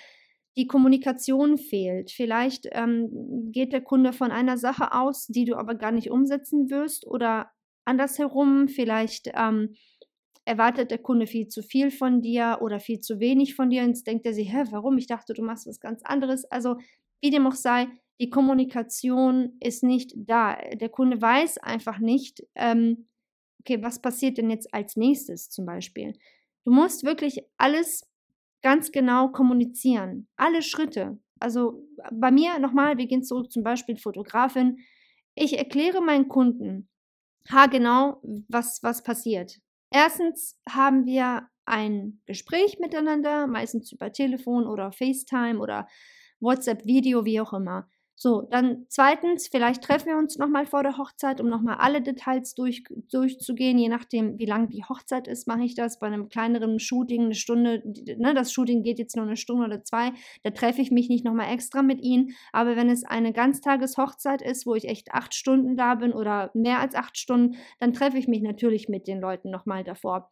die 0.58 0.68
Kommunikation 0.68 1.58
fehlt. 1.58 2.12
Vielleicht 2.12 2.68
ähm, 2.72 3.50
geht 3.52 3.74
der 3.74 3.82
Kunde 3.82 4.14
von 4.14 4.32
einer 4.32 4.58
Sache 4.58 4.94
aus, 4.94 5.28
die 5.28 5.46
du 5.46 5.56
aber 5.56 5.76
gar 5.76 5.92
nicht 5.92 6.10
umsetzen 6.10 6.70
wirst 6.70 7.06
oder 7.06 7.52
andersherum, 7.86 8.68
vielleicht 8.68 9.32
ähm, 9.36 9.76
erwartet 10.50 10.90
der 10.90 10.98
Kunde 10.98 11.28
viel 11.28 11.48
zu 11.48 11.62
viel 11.62 11.92
von 11.92 12.24
dir 12.24 12.58
oder 12.62 12.80
viel 12.80 13.00
zu 13.00 13.20
wenig 13.20 13.54
von 13.54 13.70
dir 13.70 13.84
und 13.84 13.90
jetzt 13.90 14.08
denkt 14.08 14.26
er 14.26 14.34
sich, 14.34 14.52
hä, 14.52 14.64
warum? 14.72 14.98
Ich 14.98 15.06
dachte, 15.06 15.34
du 15.34 15.44
machst 15.44 15.68
was 15.68 15.80
ganz 15.80 16.02
anderes. 16.04 16.44
Also, 16.46 16.78
wie 17.22 17.30
dem 17.30 17.46
auch 17.46 17.54
sei, 17.54 17.88
die 18.20 18.32
Kommunikation 18.32 19.54
ist 19.60 19.84
nicht 19.84 20.14
da. 20.16 20.58
Der 20.74 20.90
Kunde 20.90 21.22
weiß 21.22 21.60
einfach 21.60 22.00
nicht, 22.00 22.44
ähm, 22.56 23.06
okay, 23.60 23.82
was 23.84 24.02
passiert 24.02 24.40
denn 24.40 24.50
jetzt 24.50 24.74
als 24.74 24.98
nächstes 24.98 25.52
zum 25.52 25.68
Beispiel? 25.68 26.14
Du 26.66 26.72
musst 26.72 27.04
wirklich 27.04 27.44
alles 27.58 28.10
ganz 28.64 28.92
genau 28.92 29.30
kommunizieren. 29.30 30.28
Alle 30.36 30.64
Schritte. 30.64 31.20
Also 31.40 31.86
bei 32.12 32.32
mir 32.32 32.58
nochmal, 32.58 32.98
wir 32.98 33.06
gehen 33.06 33.24
zurück 33.24 33.52
zum 33.52 33.64
Beispiel 33.64 33.98
Fotografin. 33.98 34.80
Ich 35.36 35.58
erkläre 35.60 36.02
meinen 36.02 36.28
Kunden 36.28 36.90
haargenau, 37.48 38.20
was, 38.48 38.82
was 38.82 39.04
passiert. 39.04 39.60
Erstens 39.92 40.60
haben 40.70 41.06
wir 41.06 41.48
ein 41.66 42.22
Gespräch 42.26 42.80
miteinander, 42.80 43.48
meistens 43.48 43.92
über 43.92 44.12
Telefon 44.12 44.68
oder 44.68 44.92
FaceTime 44.92 45.60
oder 45.60 45.88
WhatsApp-Video, 46.40 47.26
wie 47.26 47.42
auch 47.42 47.54
immer. 47.54 47.90
So, 48.22 48.42
dann 48.52 48.86
zweitens, 48.90 49.48
vielleicht 49.48 49.82
treffen 49.82 50.08
wir 50.08 50.18
uns 50.18 50.38
nochmal 50.38 50.66
vor 50.66 50.84
der 50.84 50.98
Hochzeit, 50.98 51.40
um 51.40 51.48
nochmal 51.48 51.78
alle 51.78 52.02
Details 52.02 52.54
durch, 52.54 52.84
durchzugehen. 53.10 53.78
Je 53.78 53.88
nachdem, 53.88 54.38
wie 54.38 54.46
lang 54.46 54.68
die 54.68 54.84
Hochzeit 54.84 55.26
ist, 55.30 55.48
mache 55.48 55.64
ich 55.64 55.74
das. 55.74 56.00
Bei 56.00 56.08
einem 56.08 56.28
kleineren 56.28 56.80
Shooting, 56.80 57.24
eine 57.24 57.34
Stunde, 57.34 57.82
ne, 58.18 58.34
das 58.34 58.52
Shooting 58.52 58.84
geht 58.84 59.00
jetzt 59.00 59.16
nur 59.16 59.26
eine 59.26 59.38
Stunde 59.38 59.64
oder 59.68 59.86
zwei, 59.86 60.12
da 60.44 60.50
treffe 60.50 60.82
ich 60.82 60.92
mich 60.92 61.08
nicht 61.08 61.24
nochmal 61.24 61.54
extra 61.54 61.82
mit 61.82 62.02
ihnen. 62.02 62.36
Aber 62.52 62.76
wenn 62.76 62.90
es 62.90 63.06
eine 63.06 63.32
Ganztageshochzeit 63.32 64.42
ist, 64.42 64.66
wo 64.66 64.76
ich 64.76 64.90
echt 64.90 65.14
acht 65.14 65.34
Stunden 65.34 65.78
da 65.78 65.96
bin 65.96 66.12
oder 66.12 66.52
mehr 66.54 66.82
als 66.82 66.96
acht 66.96 67.18
Stunden, 67.18 67.56
dann 67.80 67.94
treffe 67.94 68.18
ich 68.18 68.28
mich 68.28 68.42
natürlich 68.42 68.90
mit 68.90 69.08
den 69.08 69.22
Leuten 69.22 69.50
nochmal 69.50 69.86
davor. 69.86 70.30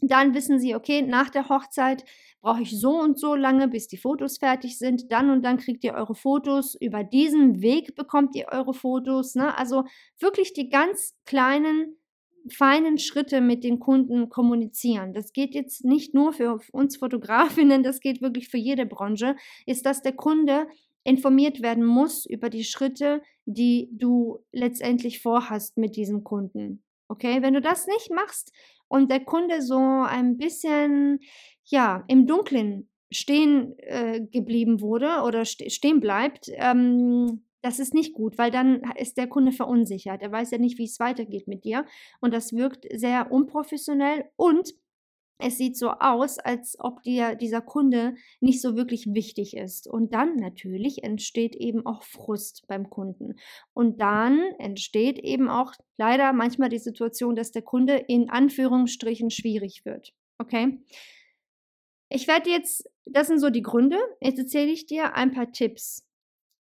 Dann 0.00 0.34
wissen 0.34 0.58
sie, 0.58 0.74
okay, 0.74 1.02
nach 1.02 1.30
der 1.30 1.48
Hochzeit 1.48 2.04
brauche 2.40 2.62
ich 2.62 2.78
so 2.78 3.00
und 3.00 3.18
so 3.18 3.34
lange, 3.34 3.68
bis 3.68 3.88
die 3.88 3.96
Fotos 3.96 4.38
fertig 4.38 4.78
sind. 4.78 5.10
Dann 5.10 5.30
und 5.30 5.42
dann 5.42 5.56
kriegt 5.56 5.84
ihr 5.84 5.94
eure 5.94 6.14
Fotos. 6.14 6.74
Über 6.80 7.02
diesen 7.02 7.62
Weg 7.62 7.94
bekommt 7.94 8.36
ihr 8.36 8.48
eure 8.52 8.74
Fotos. 8.74 9.34
Ne? 9.34 9.56
Also 9.56 9.84
wirklich 10.18 10.52
die 10.52 10.68
ganz 10.68 11.14
kleinen, 11.24 11.96
feinen 12.48 12.98
Schritte 12.98 13.40
mit 13.40 13.64
den 13.64 13.80
Kunden 13.80 14.28
kommunizieren. 14.28 15.14
Das 15.14 15.32
geht 15.32 15.54
jetzt 15.54 15.84
nicht 15.84 16.14
nur 16.14 16.32
für 16.32 16.60
uns 16.72 16.98
Fotografinnen, 16.98 17.82
das 17.82 18.00
geht 18.00 18.22
wirklich 18.22 18.48
für 18.48 18.58
jede 18.58 18.86
Branche, 18.86 19.34
ist, 19.64 19.86
dass 19.86 20.02
der 20.02 20.12
Kunde 20.12 20.68
informiert 21.02 21.62
werden 21.62 21.84
muss 21.84 22.26
über 22.26 22.50
die 22.50 22.64
Schritte, 22.64 23.22
die 23.44 23.88
du 23.92 24.44
letztendlich 24.52 25.22
vorhast 25.22 25.78
mit 25.78 25.96
diesem 25.96 26.24
Kunden. 26.24 26.82
Okay, 27.08 27.42
wenn 27.42 27.54
du 27.54 27.60
das 27.60 27.86
nicht 27.86 28.10
machst, 28.10 28.52
und 28.88 29.10
der 29.10 29.20
Kunde 29.20 29.62
so 29.62 29.78
ein 29.78 30.36
bisschen, 30.36 31.20
ja, 31.64 32.04
im 32.08 32.26
Dunkeln 32.26 32.88
stehen 33.10 33.78
äh, 33.78 34.20
geblieben 34.20 34.80
wurde 34.80 35.22
oder 35.24 35.44
st 35.44 35.70
stehen 35.70 36.00
bleibt, 36.00 36.50
ähm, 36.54 37.42
das 37.62 37.80
ist 37.80 37.94
nicht 37.94 38.12
gut, 38.12 38.38
weil 38.38 38.52
dann 38.52 38.82
ist 38.96 39.16
der 39.18 39.26
Kunde 39.26 39.50
verunsichert. 39.50 40.22
Er 40.22 40.30
weiß 40.30 40.52
ja 40.52 40.58
nicht, 40.58 40.78
wie 40.78 40.84
es 40.84 41.00
weitergeht 41.00 41.48
mit 41.48 41.64
dir. 41.64 41.84
Und 42.20 42.32
das 42.32 42.52
wirkt 42.52 42.86
sehr 42.94 43.32
unprofessionell 43.32 44.26
und 44.36 44.72
es 45.38 45.58
sieht 45.58 45.76
so 45.76 45.90
aus, 45.90 46.38
als 46.38 46.76
ob 46.78 47.02
dir 47.02 47.34
dieser 47.34 47.60
Kunde 47.60 48.14
nicht 48.40 48.62
so 48.62 48.76
wirklich 48.76 49.12
wichtig 49.12 49.56
ist. 49.56 49.86
Und 49.86 50.14
dann 50.14 50.36
natürlich 50.36 51.04
entsteht 51.04 51.54
eben 51.54 51.84
auch 51.84 52.02
Frust 52.02 52.64
beim 52.68 52.88
Kunden. 52.88 53.34
Und 53.74 54.00
dann 54.00 54.40
entsteht 54.58 55.18
eben 55.18 55.48
auch 55.48 55.74
leider 55.98 56.32
manchmal 56.32 56.70
die 56.70 56.78
Situation, 56.78 57.36
dass 57.36 57.52
der 57.52 57.62
Kunde 57.62 57.96
in 57.96 58.30
Anführungsstrichen 58.30 59.30
schwierig 59.30 59.84
wird. 59.84 60.14
Okay? 60.38 60.78
Ich 62.08 62.28
werde 62.28 62.50
jetzt, 62.50 62.88
das 63.04 63.26
sind 63.26 63.40
so 63.40 63.50
die 63.50 63.62
Gründe. 63.62 63.98
Jetzt 64.20 64.38
erzähle 64.38 64.70
ich 64.70 64.86
dir 64.86 65.14
ein 65.14 65.32
paar 65.32 65.52
Tipps, 65.52 66.06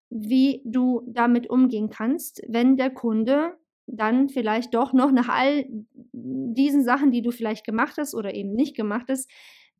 wie 0.08 0.62
du 0.64 1.02
damit 1.06 1.50
umgehen 1.50 1.90
kannst, 1.90 2.42
wenn 2.48 2.76
der 2.76 2.90
Kunde 2.90 3.58
dann 3.86 4.28
vielleicht 4.28 4.74
doch 4.74 4.92
noch 4.92 5.12
nach 5.12 5.28
all 5.28 5.64
diesen 6.12 6.84
Sachen, 6.84 7.10
die 7.10 7.22
du 7.22 7.30
vielleicht 7.30 7.64
gemacht 7.64 7.96
hast 7.98 8.14
oder 8.14 8.34
eben 8.34 8.52
nicht 8.52 8.76
gemacht 8.76 9.06
hast, 9.08 9.30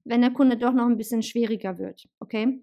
wenn 0.04 0.20
der 0.20 0.32
Kunde 0.32 0.56
doch 0.56 0.72
noch 0.72 0.86
ein 0.86 0.96
bisschen 0.96 1.22
schwieriger 1.22 1.78
wird. 1.78 2.08
Okay? 2.18 2.62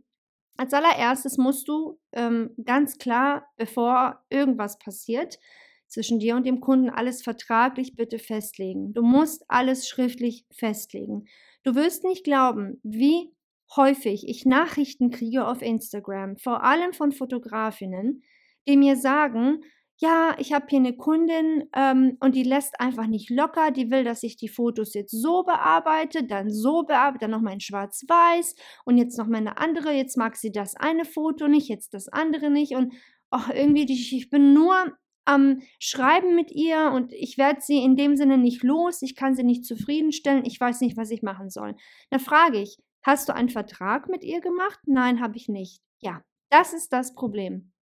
Als 0.58 0.74
allererstes 0.74 1.38
musst 1.38 1.68
du 1.70 2.00
ähm, 2.12 2.52
ganz 2.66 2.98
klar, 2.98 3.48
bevor 3.56 4.26
irgendwas 4.30 4.78
passiert, 4.78 5.40
zwischen 5.88 6.20
dir 6.20 6.36
und 6.36 6.46
dem 6.46 6.60
Kunden 6.60 6.90
alles 6.90 7.24
vertraglich 7.24 7.96
bitte 7.96 8.20
festlegen. 8.20 8.94
Du 8.94 9.02
musst 9.02 9.44
alles 9.48 9.88
schriftlich 9.88 10.46
festlegen. 10.52 11.26
Du 11.64 11.76
wirst 11.76 12.04
nicht 12.04 12.24
glauben, 12.24 12.80
wie 12.84 13.32
häufig 13.76 14.28
ich 14.28 14.46
Nachrichten 14.46 15.10
kriege 15.10 15.48
auf 15.48 15.62
Instagram, 15.62 16.38
vor 16.38 16.64
allem 16.64 16.94
von 16.94 17.12
Fotografinnen, 17.12 18.24
die 18.68 18.78
mir 18.78 18.96
sagen, 18.96 19.62
ja, 20.02 20.34
ich 20.38 20.54
habe 20.54 20.66
hier 20.70 20.80
eine 20.80 20.96
Kundin 20.96 21.66
ähm, 21.76 22.16
und 22.22 22.34
die 22.34 22.44
lässt 22.44 22.80
einfach 22.80 23.06
nicht 23.06 23.30
locker. 23.30 23.72
Die 23.72 23.92
will, 23.92 24.06
dass 24.06 24.24
ich 24.24 24.38
die 24.38 24.48
Fotos 24.48 24.94
jetzt 24.94 25.12
so 25.12 25.44
bearbeite, 25.44 26.24
dann 26.24 26.50
so 26.50 26.84
bearbeite, 26.84 27.26
dann 27.26 27.32
nochmal 27.32 27.54
in 27.54 27.60
Schwarz-Weiß 27.60 28.56
und 28.86 28.98
jetzt 28.98 29.18
nochmal 29.18 29.42
eine 29.42 29.58
andere. 29.58 29.92
Jetzt 29.92 30.16
mag 30.16 30.38
sie 30.38 30.54
das 30.54 30.76
eine 30.76 31.04
Foto 31.04 31.50
nicht, 31.50 31.68
jetzt 31.68 31.94
das 31.94 32.08
andere 32.08 32.50
nicht. 32.50 32.76
Und 32.76 32.94
ach, 33.30 33.50
irgendwie, 33.50 33.92
ich, 33.92 34.16
ich 34.16 34.30
bin 34.30 34.54
nur 34.54 34.98
am 35.26 35.62
Schreiben 35.80 36.34
mit 36.34 36.50
ihr 36.52 36.92
und 36.94 37.12
ich 37.12 37.38
werde 37.38 37.60
sie 37.60 37.84
in 37.84 37.98
dem 37.98 38.16
Sinne 38.16 38.38
nicht 38.38 38.64
los. 38.64 39.02
Ich 39.02 39.18
kann 39.18 39.36
sie 39.36 39.44
nicht 39.44 39.66
zufriedenstellen. 39.66 40.46
Ich 40.46 40.62
weiß 40.62 40.80
nicht, 40.80 40.96
was 40.96 41.12
ich 41.12 41.24
machen 41.24 41.50
soll. 41.50 41.76
Da 42.10 42.20
frage 42.20 42.62
ich, 42.62 42.78
hast 43.04 43.28
du 43.28 43.36
einen 43.36 43.50
Vertrag 43.50 44.08
mit 44.08 44.24
ihr 44.24 44.40
gemacht? 44.40 44.80
Nein, 44.86 45.20
habe 45.20 45.36
ich 45.36 45.50
nicht. 45.50 45.82
Ja, 46.00 46.22
das 46.50 46.72
ist 46.72 46.94
das 46.94 47.14
Problem. 47.16 47.74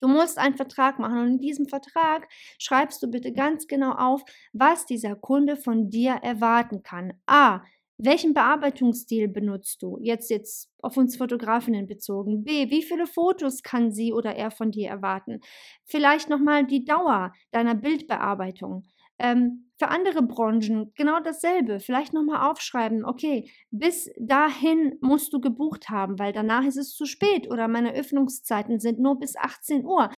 Du 0.00 0.08
musst 0.08 0.38
einen 0.38 0.56
Vertrag 0.56 0.98
machen 0.98 1.18
und 1.18 1.28
in 1.32 1.38
diesem 1.38 1.66
Vertrag 1.66 2.28
schreibst 2.58 3.02
du 3.02 3.08
bitte 3.08 3.32
ganz 3.32 3.66
genau 3.66 3.92
auf, 3.92 4.22
was 4.52 4.86
dieser 4.86 5.16
Kunde 5.16 5.56
von 5.56 5.90
dir 5.90 6.12
erwarten 6.22 6.82
kann. 6.82 7.14
A. 7.26 7.62
Welchen 8.00 8.32
Bearbeitungsstil 8.32 9.26
benutzt 9.26 9.82
du? 9.82 9.98
Jetzt 10.00 10.30
jetzt 10.30 10.70
auf 10.80 10.96
uns 10.96 11.16
Fotografinnen 11.16 11.88
bezogen. 11.88 12.44
B. 12.44 12.70
Wie 12.70 12.82
viele 12.82 13.08
Fotos 13.08 13.64
kann 13.64 13.90
sie 13.90 14.12
oder 14.12 14.36
er 14.36 14.52
von 14.52 14.70
dir 14.70 14.88
erwarten? 14.88 15.40
Vielleicht 15.84 16.28
nochmal 16.28 16.64
die 16.64 16.84
Dauer 16.84 17.32
deiner 17.50 17.74
Bildbearbeitung. 17.74 18.84
Ähm, 19.18 19.67
für 19.78 19.88
andere 19.88 20.22
Branchen 20.22 20.92
genau 20.96 21.20
dasselbe. 21.20 21.80
Vielleicht 21.80 22.12
nochmal 22.12 22.50
aufschreiben, 22.50 23.04
okay, 23.04 23.50
bis 23.70 24.10
dahin 24.18 24.98
musst 25.00 25.32
du 25.32 25.40
gebucht 25.40 25.88
haben, 25.88 26.18
weil 26.18 26.32
danach 26.32 26.64
ist 26.64 26.76
es 26.76 26.94
zu 26.94 27.06
spät 27.06 27.50
oder 27.50 27.68
meine 27.68 27.94
Öffnungszeiten 27.94 28.80
sind 28.80 28.98
nur 28.98 29.18
bis 29.18 29.36
18 29.36 29.84
Uhr. 29.84 30.10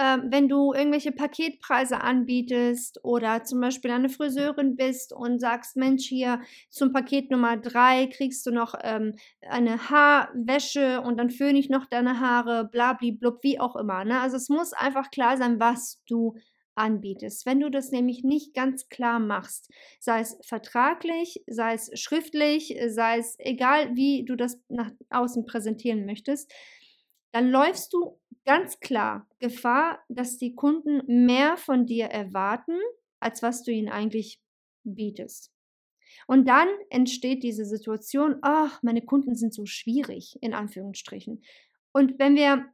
Ähm, 0.00 0.28
wenn 0.30 0.48
du 0.48 0.72
irgendwelche 0.72 1.12
Paketpreise 1.12 2.00
anbietest 2.00 3.00
oder 3.04 3.44
zum 3.44 3.60
Beispiel 3.60 3.90
eine 3.90 4.08
Friseurin 4.08 4.74
bist 4.76 5.12
und 5.12 5.40
sagst, 5.40 5.76
Mensch, 5.76 6.06
hier 6.06 6.40
zum 6.70 6.92
Paket 6.92 7.30
Nummer 7.30 7.58
3 7.58 8.06
kriegst 8.06 8.46
du 8.46 8.50
noch 8.50 8.74
ähm, 8.82 9.14
eine 9.46 9.90
Haarwäsche 9.90 11.02
und 11.02 11.18
dann 11.18 11.28
föhne 11.28 11.58
ich 11.58 11.68
noch 11.68 11.84
deine 11.84 12.18
Haare, 12.18 12.68
blabli-blub, 12.72 13.42
wie 13.42 13.60
auch 13.60 13.76
immer. 13.76 14.04
Ne? 14.04 14.20
Also 14.20 14.36
es 14.36 14.48
muss 14.48 14.72
einfach 14.72 15.10
klar 15.10 15.36
sein, 15.36 15.60
was 15.60 16.02
du 16.08 16.34
anbietest. 16.74 17.46
Wenn 17.46 17.60
du 17.60 17.70
das 17.70 17.90
nämlich 17.90 18.24
nicht 18.24 18.54
ganz 18.54 18.88
klar 18.88 19.18
machst, 19.18 19.70
sei 19.98 20.20
es 20.20 20.38
vertraglich, 20.42 21.42
sei 21.46 21.74
es 21.74 21.90
schriftlich, 22.00 22.76
sei 22.88 23.18
es 23.18 23.36
egal, 23.38 23.94
wie 23.96 24.24
du 24.24 24.36
das 24.36 24.60
nach 24.68 24.90
außen 25.10 25.44
präsentieren 25.46 26.06
möchtest, 26.06 26.52
dann 27.32 27.50
läufst 27.50 27.92
du 27.92 28.18
ganz 28.44 28.80
klar 28.80 29.28
Gefahr, 29.38 30.00
dass 30.08 30.38
die 30.38 30.54
Kunden 30.54 31.02
mehr 31.24 31.56
von 31.56 31.86
dir 31.86 32.06
erwarten, 32.06 32.78
als 33.20 33.42
was 33.42 33.62
du 33.62 33.70
ihnen 33.70 33.88
eigentlich 33.88 34.40
bietest. 34.84 35.52
Und 36.26 36.48
dann 36.48 36.68
entsteht 36.90 37.42
diese 37.42 37.64
Situation, 37.64 38.36
ach, 38.42 38.82
meine 38.82 39.02
Kunden 39.02 39.34
sind 39.34 39.54
so 39.54 39.66
schwierig, 39.66 40.36
in 40.40 40.54
Anführungsstrichen. 40.54 41.42
Und 41.92 42.18
wenn 42.18 42.34
wir 42.34 42.66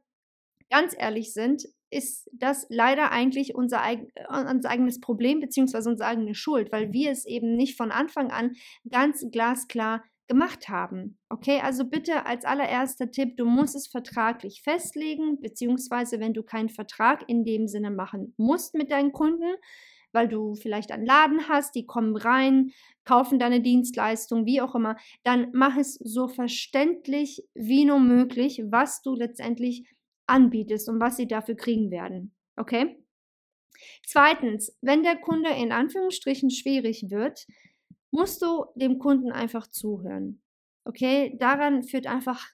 ganz 0.69 0.95
ehrlich 0.97 1.33
sind, 1.33 1.67
ist 1.89 2.29
das 2.33 2.65
leider 2.69 3.11
eigentlich 3.11 3.55
unser, 3.55 3.81
eig 3.81 4.11
unser 4.29 4.69
eigenes 4.69 4.99
Problem 4.99 5.39
beziehungsweise 5.39 5.89
unsere 5.89 6.09
eigene 6.09 6.35
Schuld, 6.35 6.71
weil 6.71 6.91
wir 6.93 7.11
es 7.11 7.25
eben 7.25 7.55
nicht 7.55 7.77
von 7.77 7.91
Anfang 7.91 8.31
an 8.31 8.53
ganz 8.89 9.25
glasklar 9.31 10.03
gemacht 10.27 10.69
haben. 10.69 11.17
Okay, 11.29 11.61
also 11.63 11.85
bitte 11.85 12.25
als 12.25 12.45
allererster 12.45 13.11
Tipp, 13.11 13.37
du 13.37 13.45
musst 13.45 13.75
es 13.75 13.87
vertraglich 13.87 14.61
festlegen, 14.61 15.39
beziehungsweise 15.39 16.19
wenn 16.19 16.33
du 16.33 16.43
keinen 16.43 16.69
Vertrag 16.69 17.23
in 17.27 17.45
dem 17.45 17.67
Sinne 17.67 17.91
machen 17.91 18.33
musst 18.37 18.73
mit 18.73 18.91
deinen 18.91 19.13
Kunden, 19.13 19.55
weil 20.11 20.27
du 20.27 20.55
vielleicht 20.55 20.91
einen 20.91 21.05
Laden 21.05 21.47
hast, 21.47 21.75
die 21.75 21.85
kommen 21.85 22.15
rein, 22.15 22.71
kaufen 23.05 23.39
deine 23.39 23.61
Dienstleistung, 23.61 24.45
wie 24.45 24.61
auch 24.61 24.75
immer, 24.75 24.97
dann 25.23 25.47
mach 25.53 25.77
es 25.77 25.95
so 25.95 26.27
verständlich 26.27 27.43
wie 27.53 27.85
nur 27.85 27.99
möglich, 27.99 28.63
was 28.69 29.01
du 29.01 29.15
letztendlich 29.15 29.87
anbietest 30.27 30.89
und 30.89 30.99
was 30.99 31.17
sie 31.17 31.27
dafür 31.27 31.55
kriegen 31.55 31.91
werden. 31.91 32.35
Okay? 32.55 33.03
Zweitens, 34.05 34.77
wenn 34.81 35.03
der 35.03 35.17
Kunde 35.17 35.49
in 35.49 35.71
Anführungsstrichen 35.71 36.49
schwierig 36.49 37.09
wird, 37.09 37.45
musst 38.11 38.41
du 38.41 38.65
dem 38.75 38.99
Kunden 38.99 39.31
einfach 39.31 39.67
zuhören. 39.67 40.41
Okay, 40.85 41.35
daran 41.37 41.83
führt 41.83 42.07
einfach 42.07 42.47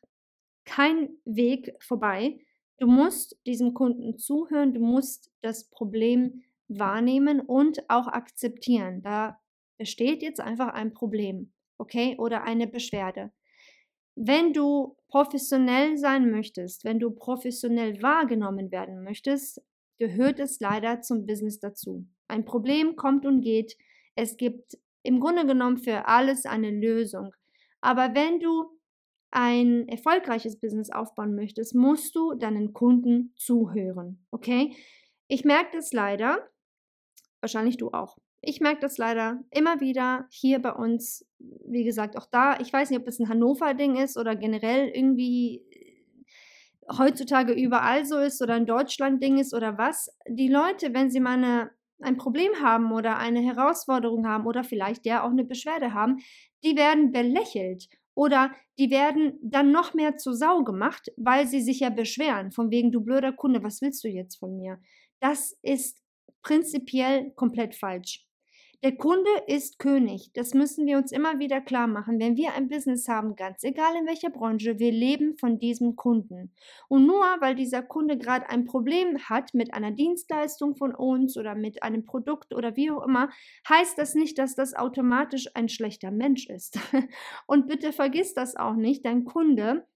kein 0.65 1.09
Weg 1.25 1.75
vorbei. 1.79 2.39
Du 2.79 2.87
musst 2.87 3.37
diesem 3.45 3.73
Kunden 3.73 4.17
zuhören, 4.17 4.73
du 4.73 4.79
musst 4.79 5.31
das 5.41 5.69
Problem 5.69 6.43
wahrnehmen 6.67 7.39
und 7.39 7.89
auch 7.89 8.07
akzeptieren. 8.07 9.01
Da 9.03 9.39
besteht 9.77 10.23
jetzt 10.23 10.39
einfach 10.39 10.69
ein 10.69 10.93
Problem, 10.93 11.53
okay, 11.77 12.15
oder 12.17 12.43
eine 12.43 12.67
Beschwerde. 12.67 13.31
Wenn 14.15 14.53
du 14.53 14.95
professionell 15.07 15.97
sein 15.97 16.29
möchtest, 16.29 16.85
wenn 16.85 16.99
du 16.99 17.11
professionell 17.11 18.01
wahrgenommen 18.01 18.71
werden 18.71 19.03
möchtest, 19.03 19.61
gehört 19.97 20.39
es 20.39 20.59
leider 20.59 21.01
zum 21.01 21.25
Business 21.25 21.59
dazu. 21.59 22.05
Ein 22.27 22.45
Problem 22.45 22.95
kommt 22.95 23.25
und 23.25 23.41
geht. 23.41 23.75
Es 24.15 24.37
gibt 24.37 24.77
im 25.03 25.19
Grunde 25.19 25.45
genommen 25.45 25.77
für 25.77 26.07
alles 26.07 26.45
eine 26.45 26.71
Lösung. 26.71 27.33
Aber 27.81 28.15
wenn 28.15 28.39
du 28.39 28.79
ein 29.31 29.87
erfolgreiches 29.87 30.59
Business 30.59 30.91
aufbauen 30.91 31.35
möchtest, 31.35 31.73
musst 31.73 32.15
du 32.15 32.35
deinen 32.35 32.71
Kunden 32.73 33.33
zuhören. 33.35 34.25
Okay? 34.31 34.75
Ich 35.27 35.43
merke 35.43 35.77
das 35.77 35.91
leider, 35.91 36.49
wahrscheinlich 37.41 37.77
du 37.77 37.89
auch. 37.89 38.17
Ich 38.45 38.59
merke 38.59 38.81
das 38.81 38.97
leider 38.97 39.39
immer 39.51 39.79
wieder 39.79 40.27
hier 40.29 40.61
bei 40.61 40.73
uns, 40.73 41.25
wie 41.39 41.85
gesagt, 41.85 42.17
auch 42.17 42.25
da. 42.25 42.59
Ich 42.59 42.73
weiß 42.73 42.89
nicht, 42.89 42.99
ob 42.99 43.05
das 43.05 43.17
ein 43.19 43.29
Hannover-Ding 43.29 43.95
ist 43.95 44.17
oder 44.17 44.35
generell 44.35 44.89
irgendwie 44.89 45.61
heutzutage 46.97 47.53
überall 47.53 48.05
so 48.05 48.17
ist 48.17 48.41
oder 48.41 48.55
ein 48.55 48.65
Deutschland-Ding 48.65 49.37
ist 49.37 49.53
oder 49.53 49.77
was. 49.77 50.09
Die 50.27 50.49
Leute, 50.49 50.93
wenn 50.93 51.09
sie 51.09 51.21
mal 51.21 51.37
eine, 51.37 51.71
ein 52.01 52.17
Problem 52.17 52.51
haben 52.61 52.91
oder 52.91 53.17
eine 53.17 53.39
Herausforderung 53.39 54.27
haben 54.27 54.45
oder 54.45 54.65
vielleicht 54.65 55.05
ja 55.05 55.23
auch 55.23 55.31
eine 55.31 55.45
Beschwerde 55.45 55.93
haben, 55.93 56.17
die 56.65 56.75
werden 56.75 57.13
belächelt 57.13 57.87
oder 58.13 58.51
die 58.77 58.89
werden 58.89 59.39
dann 59.41 59.71
noch 59.71 59.93
mehr 59.93 60.17
zur 60.17 60.35
Sau 60.35 60.65
gemacht, 60.65 61.13
weil 61.15 61.47
sie 61.47 61.61
sich 61.61 61.79
ja 61.79 61.91
beschweren, 61.91 62.51
von 62.51 62.71
wegen 62.71 62.91
du 62.91 62.99
blöder 62.99 63.31
Kunde, 63.31 63.63
was 63.63 63.81
willst 63.81 64.03
du 64.03 64.09
jetzt 64.09 64.35
von 64.35 64.57
mir? 64.57 64.79
Das 65.21 65.57
ist 65.61 66.03
prinzipiell 66.41 67.31
komplett 67.35 67.73
falsch. 67.73 68.25
Der 68.83 68.97
Kunde 68.97 69.29
ist 69.47 69.79
König. 69.79 70.31
Das 70.33 70.53
müssen 70.53 70.85
wir 70.85 70.97
uns 70.97 71.13
immer 71.13 71.39
wieder 71.39 71.61
klar 71.61 71.87
machen. 71.87 72.19
Wenn 72.19 72.35
wir 72.35 72.53
ein 72.53 72.67
Business 72.67 73.07
haben, 73.07 73.37
ganz 73.37 73.63
egal 73.63 73.95
in 73.95 74.05
welcher 74.05 74.29
Branche, 74.29 74.77
wir 74.77 74.91
leben 74.91 75.37
von 75.37 75.57
diesem 75.57 75.95
Kunden. 75.95 76.53
Und 76.89 77.07
nur 77.07 77.23
weil 77.39 77.55
dieser 77.55 77.81
Kunde 77.81 78.17
gerade 78.17 78.49
ein 78.49 78.65
Problem 78.65 79.19
hat 79.19 79.53
mit 79.53 79.73
einer 79.73 79.91
Dienstleistung 79.91 80.75
von 80.75 80.93
uns 80.93 81.37
oder 81.37 81.55
mit 81.55 81.81
einem 81.81 82.03
Produkt 82.03 82.53
oder 82.53 82.75
wie 82.75 82.91
auch 82.91 83.03
immer, 83.07 83.29
heißt 83.69 83.97
das 83.97 84.15
nicht, 84.15 84.37
dass 84.37 84.53
das 84.53 84.73
automatisch 84.73 85.47
ein 85.53 85.69
schlechter 85.69 86.11
Mensch 86.11 86.49
ist. 86.49 86.77
Und 87.47 87.67
bitte 87.67 87.93
vergiss 87.93 88.33
das 88.33 88.57
auch 88.57 88.75
nicht. 88.75 89.05
Dein 89.05 89.23
Kunde 89.23 89.87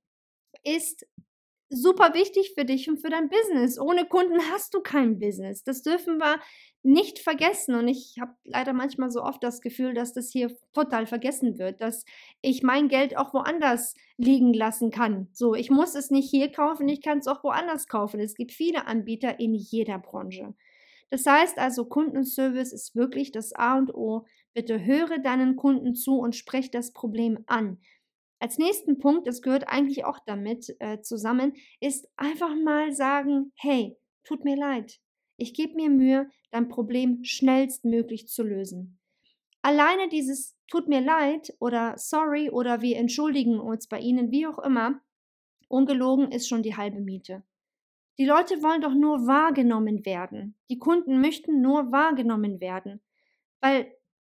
ist 0.64 1.06
super 1.70 2.14
wichtig 2.14 2.54
für 2.56 2.66
dich 2.66 2.90
und 2.90 2.98
für 2.98 3.10
dein 3.10 3.30
Business. 3.30 3.80
Ohne 3.80 4.06
Kunden 4.06 4.40
hast 4.52 4.74
du 4.74 4.82
kein 4.82 5.20
Business. 5.20 5.64
Das 5.64 5.82
dürfen 5.82 6.18
wir 6.18 6.40
nicht 6.84 7.20
vergessen. 7.20 7.76
Und 7.76 7.88
ich 7.88 8.18
habe 8.20 8.34
leider 8.46 8.74
manchmal 8.74 9.10
so 9.10 9.22
oft 9.22 9.44
das 9.44 9.62
Gefühl, 9.62 9.94
dass 9.94 10.14
das 10.14 10.30
hier 10.32 10.56
total 10.74 11.06
vergessen 11.06 11.58
wird, 11.60 11.82
dass 11.82 12.06
ich 12.42 12.64
mein 12.64 12.88
Geld 12.88 13.18
auch 13.18 13.34
woanders 13.34 13.96
liegen 14.18 14.54
lassen 14.54 14.92
kann. 14.92 15.28
So, 15.34 15.54
ich 15.54 15.70
muss 15.70 15.96
es 15.96 16.12
nicht 16.12 16.30
hier 16.30 16.52
kaufen, 16.52 16.88
ich 16.88 17.02
kann 17.02 17.20
es 17.20 17.28
auch 17.28 17.44
woanders 17.44 17.88
kaufen. 17.88 18.20
Es 18.20 18.36
gibt 18.36 18.52
viele 18.54 18.88
Anbieter 18.88 19.40
in 19.40 19.54
jeder 19.54 20.00
Branche. 20.00 20.54
Das 21.10 21.26
heißt 21.26 21.58
also, 21.58 21.86
Kundenservice 21.86 22.74
ist 22.74 22.96
wirklich 22.96 23.32
das 23.32 23.54
A 23.54 23.78
und 23.78 23.94
O. 23.94 24.26
Bitte 24.54 24.84
höre 24.84 25.20
deinen 25.20 25.56
Kunden 25.56 25.96
zu 25.96 26.18
und 26.20 26.36
sprech 26.36 26.72
das 26.72 26.92
Problem 26.92 27.40
an. 27.48 27.78
Als 28.40 28.58
nächsten 28.58 29.00
Punkt, 29.00 29.28
das 29.28 29.42
gehört 29.42 29.68
eigentlich 29.68 30.06
auch 30.06 30.20
damit 30.26 30.76
äh, 30.80 31.02
zusammen, 31.02 31.54
ist 31.80 32.08
einfach 32.18 32.54
mal 32.56 32.94
sagen, 32.94 33.52
hey, 33.56 33.98
tut 34.24 34.44
mir 34.44 34.56
leid. 34.56 35.00
Ich 35.38 35.54
gebe 35.54 35.76
mir 35.76 35.90
Mühe, 35.90 36.30
dein 36.52 36.68
Problem 36.68 37.24
schnellstmöglich 37.24 38.28
zu 38.28 38.44
lösen. 38.44 39.00
Alleine 39.62 40.08
dieses 40.10 40.56
tut 40.68 40.88
mir 40.88 41.02
leid 41.02 41.54
oder 41.60 41.96
sorry 41.98 42.50
oder 42.50 42.82
wir 42.82 42.98
entschuldigen 42.98 43.60
uns 43.60 43.88
bei 43.88 44.00
Ihnen, 44.00 44.32
wie 44.32 44.48
auch 44.48 44.60
immer, 44.60 45.02
ungelogen 45.68 46.32
ist 46.32 46.48
schon 46.48 46.64
die 46.64 46.76
halbe 46.76 47.00
Miete. 47.00 47.44
Die 48.20 48.26
Leute 48.26 48.64
wollen 48.64 48.82
doch 48.82 48.94
nur 48.94 49.28
wahrgenommen 49.28 50.06
werden. 50.06 50.56
Die 50.70 50.80
Kunden 50.80 51.22
möchten 51.22 51.62
nur 51.62 51.92
wahrgenommen 51.92 52.60
werden, 52.60 53.02
weil 53.62 53.94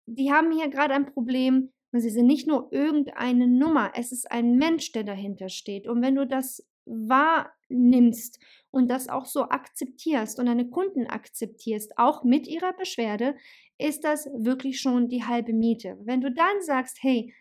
die 0.06 0.32
haben 0.32 0.50
hier 0.50 0.68
gerade 0.68 0.94
ein 0.94 1.12
Problem, 1.12 1.72
und 1.92 2.00
sie 2.00 2.10
sind 2.10 2.26
nicht 2.26 2.46
nur 2.46 2.72
irgendeine 2.72 3.46
Nummer, 3.46 3.92
es 3.94 4.12
ist 4.12 4.30
ein 4.30 4.56
Mensch, 4.56 4.92
der 4.92 5.04
dahinter 5.04 5.48
steht. 5.48 5.88
Und 5.88 6.02
wenn 6.02 6.16
du 6.16 6.26
das 6.26 6.66
wahrnimmst 6.84 8.40
und 8.70 8.90
das 8.90 9.08
auch 9.08 9.26
so 9.26 9.44
akzeptierst 9.44 10.38
und 10.38 10.46
deine 10.46 10.68
Kunden 10.68 11.06
akzeptierst, 11.06 11.96
auch 11.96 12.24
mit 12.24 12.46
ihrer 12.46 12.72
Beschwerde, 12.74 13.36
ist 13.78 14.04
das 14.04 14.26
wirklich 14.34 14.80
schon 14.80 15.08
die 15.08 15.24
halbe 15.24 15.52
Miete. 15.52 15.98
Wenn 16.02 16.20
du 16.20 16.32
dann 16.32 16.60
sagst, 16.60 16.98
hey, 17.00 17.32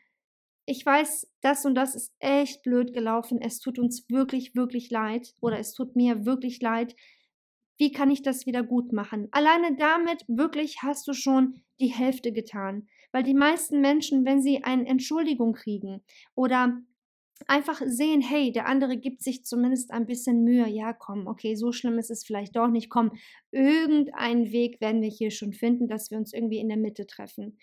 ich 0.66 0.86
weiß, 0.86 1.32
das 1.42 1.66
und 1.66 1.76
das 1.76 1.96
ist 1.96 2.14
echt 2.20 2.62
blöd 2.64 2.94
gelaufen, 2.94 3.40
es 3.42 3.60
tut 3.60 3.80
uns 3.80 4.10
wirklich, 4.10 4.54
wirklich 4.54 4.90
leid 4.92 5.34
oder 5.42 5.60
es 5.60 5.74
tut 5.74 5.96
mir 5.96 6.26
wirklich 6.26 6.62
leid, 6.62 6.96
wie 7.78 7.92
kann 7.92 8.12
ich 8.12 8.22
das 8.22 8.46
wieder 8.46 8.64
gut 8.64 8.92
machen? 8.92 9.30
Alleine 9.32 9.76
damit 9.78 10.26
wirklich 10.28 10.82
hast 10.82 11.08
du 11.08 11.14
schon 11.14 11.62
die 11.80 11.88
Hälfte 11.88 12.34
getan. 12.34 12.88
Weil 13.12 13.24
die 13.24 13.34
meisten 13.34 13.82
Menschen, 13.82 14.26
wenn 14.26 14.42
sie 14.42 14.64
eine 14.64 14.86
Entschuldigung 14.88 15.54
kriegen 15.54 16.02
oder 16.36 16.78
einfach 17.48 17.82
sehen, 17.86 18.22
hey, 18.22 18.52
der 18.52 18.68
andere 18.68 18.98
gibt 18.98 19.22
sich 19.22 19.46
zumindest 19.46 19.92
ein 19.92 20.06
bisschen 20.08 20.44
Mühe. 20.44 20.68
Ja, 20.68 20.94
komm, 20.94 21.28
okay, 21.28 21.56
so 21.56 21.72
schlimm 21.72 22.00
ist 22.00 22.12
es 22.12 22.24
vielleicht 22.26 22.56
doch 22.56 22.68
nicht. 22.70 22.90
Komm, 22.90 23.12
irgendeinen 23.52 24.52
Weg 24.52 24.82
werden 24.82 25.02
wir 25.02 25.10
hier 25.10 25.32
schon 25.32 25.54
finden, 25.54 25.88
dass 25.88 26.12
wir 26.12 26.18
uns 26.18 26.34
irgendwie 26.34 26.60
in 26.60 26.70
der 26.70 26.78
Mitte 26.78 27.06
treffen. 27.06 27.58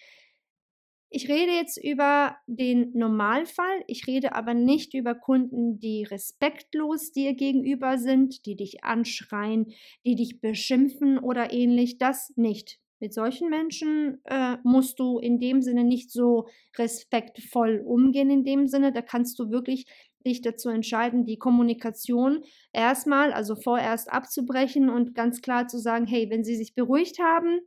Ich 1.09 1.29
rede 1.29 1.53
jetzt 1.53 1.77
über 1.83 2.37
den 2.49 2.91
Normalfall, 2.93 3.85
ich 3.87 4.07
rede 4.09 4.35
aber 4.35 4.53
nicht 4.53 4.95
über 4.95 5.15
Kunden, 5.15 5.79
die 5.79 6.03
respektlos 6.03 7.13
dir 7.13 7.35
gegenüber 7.35 7.99
sind, 7.99 8.45
die 8.47 8.57
dich 8.57 8.83
anschreien, 8.85 9.73
die 10.05 10.17
dich 10.17 10.41
beschimpfen 10.41 11.19
oder 11.19 11.53
ähnlich. 11.53 11.99
Das 11.99 12.33
nicht. 12.37 12.81
Mit 13.05 13.13
solchen 13.13 13.51
Menschen 13.51 14.23
äh, 14.25 14.57
musst 14.63 14.99
du 14.99 15.19
in 15.19 15.39
dem 15.39 15.61
Sinne 15.61 15.85
nicht 15.85 16.11
so 16.11 16.49
respektvoll 16.79 17.83
umgehen, 17.85 18.31
in 18.31 18.45
dem 18.45 18.67
Sinne. 18.67 18.93
Da 18.93 19.03
kannst 19.03 19.39
du 19.39 19.51
wirklich 19.51 19.85
dich 20.27 20.41
dazu 20.41 20.71
entscheiden, 20.71 21.27
die 21.27 21.37
Kommunikation 21.37 22.45
erstmal, 22.73 23.35
also 23.35 23.57
vorerst 23.57 24.11
abzubrechen 24.11 24.89
und 24.89 25.15
ganz 25.15 25.43
klar 25.43 25.69
zu 25.69 25.77
sagen, 25.77 26.07
hey, 26.07 26.31
wenn 26.31 26.45
sie 26.45 26.57
sich 26.57 26.75
beruhigt 26.75 27.19
haben, 27.19 27.61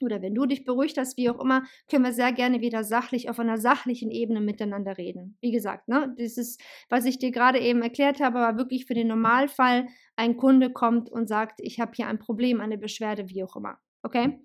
oder 0.00 0.22
wenn 0.22 0.36
du 0.36 0.46
dich 0.46 0.64
beruhigt 0.64 0.96
hast, 0.96 1.16
wie 1.16 1.28
auch 1.28 1.40
immer, 1.40 1.64
können 1.90 2.04
wir 2.04 2.12
sehr 2.12 2.30
gerne 2.30 2.60
wieder 2.60 2.84
sachlich 2.84 3.28
auf 3.28 3.40
einer 3.40 3.58
sachlichen 3.58 4.12
Ebene 4.12 4.40
miteinander 4.40 4.96
reden. 4.96 5.36
Wie 5.40 5.50
gesagt, 5.50 5.88
ne, 5.88 6.14
dieses, 6.16 6.56
was 6.88 7.04
ich 7.04 7.18
dir 7.18 7.32
gerade 7.32 7.58
eben 7.58 7.82
erklärt 7.82 8.20
habe, 8.20 8.36
war 8.36 8.56
wirklich 8.56 8.86
für 8.86 8.94
den 8.94 9.08
Normalfall, 9.08 9.88
ein 10.14 10.36
Kunde 10.36 10.70
kommt 10.70 11.10
und 11.10 11.26
sagt, 11.26 11.58
ich 11.64 11.80
habe 11.80 11.90
hier 11.96 12.06
ein 12.06 12.20
Problem, 12.20 12.60
eine 12.60 12.78
Beschwerde, 12.78 13.28
wie 13.28 13.42
auch 13.42 13.56
immer. 13.56 13.80
Okay? 14.04 14.38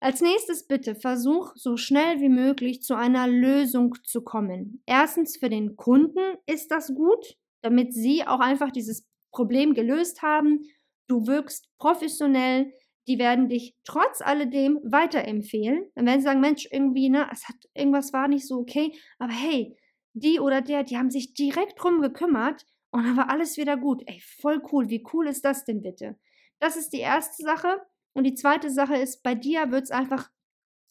Als 0.00 0.20
nächstes 0.20 0.66
bitte 0.66 0.94
versuch 0.94 1.52
so 1.56 1.76
schnell 1.76 2.20
wie 2.20 2.28
möglich 2.28 2.82
zu 2.82 2.94
einer 2.94 3.26
Lösung 3.26 3.96
zu 4.04 4.22
kommen. 4.22 4.80
Erstens 4.86 5.36
für 5.36 5.48
den 5.48 5.76
Kunden 5.76 6.36
ist 6.46 6.70
das 6.70 6.94
gut, 6.94 7.36
damit 7.62 7.92
sie 7.92 8.24
auch 8.24 8.38
einfach 8.38 8.70
dieses 8.70 9.08
Problem 9.32 9.74
gelöst 9.74 10.22
haben. 10.22 10.60
Du 11.08 11.26
wirkst 11.26 11.68
professionell, 11.78 12.72
die 13.08 13.18
werden 13.18 13.48
dich 13.48 13.74
trotz 13.84 14.20
alledem 14.20 14.78
weiterempfehlen. 14.84 15.90
Dann 15.96 16.06
werden 16.06 16.20
sie 16.20 16.26
sagen, 16.26 16.40
Mensch, 16.40 16.68
irgendwie, 16.70 17.08
ne, 17.08 17.28
es 17.32 17.48
hat 17.48 17.56
irgendwas 17.74 18.12
war 18.12 18.28
nicht 18.28 18.46
so 18.46 18.58
okay, 18.58 18.92
aber 19.18 19.32
hey, 19.32 19.76
die 20.12 20.38
oder 20.38 20.60
der, 20.60 20.84
die 20.84 20.96
haben 20.96 21.10
sich 21.10 21.34
direkt 21.34 21.82
drum 21.82 22.00
gekümmert 22.00 22.66
und 22.90 23.04
dann 23.04 23.16
war 23.16 23.30
alles 23.30 23.56
wieder 23.56 23.76
gut. 23.76 24.02
Ey, 24.06 24.20
voll 24.40 24.62
cool. 24.70 24.88
Wie 24.90 25.04
cool 25.12 25.26
ist 25.26 25.44
das 25.44 25.64
denn 25.64 25.82
bitte? 25.82 26.16
Das 26.60 26.76
ist 26.76 26.90
die 26.90 27.00
erste 27.00 27.42
Sache. 27.42 27.80
Und 28.18 28.24
die 28.24 28.34
zweite 28.34 28.68
Sache 28.68 28.96
ist, 28.96 29.22
bei 29.22 29.36
dir 29.36 29.70
wird 29.70 29.84
es 29.84 29.92
einfach 29.92 30.28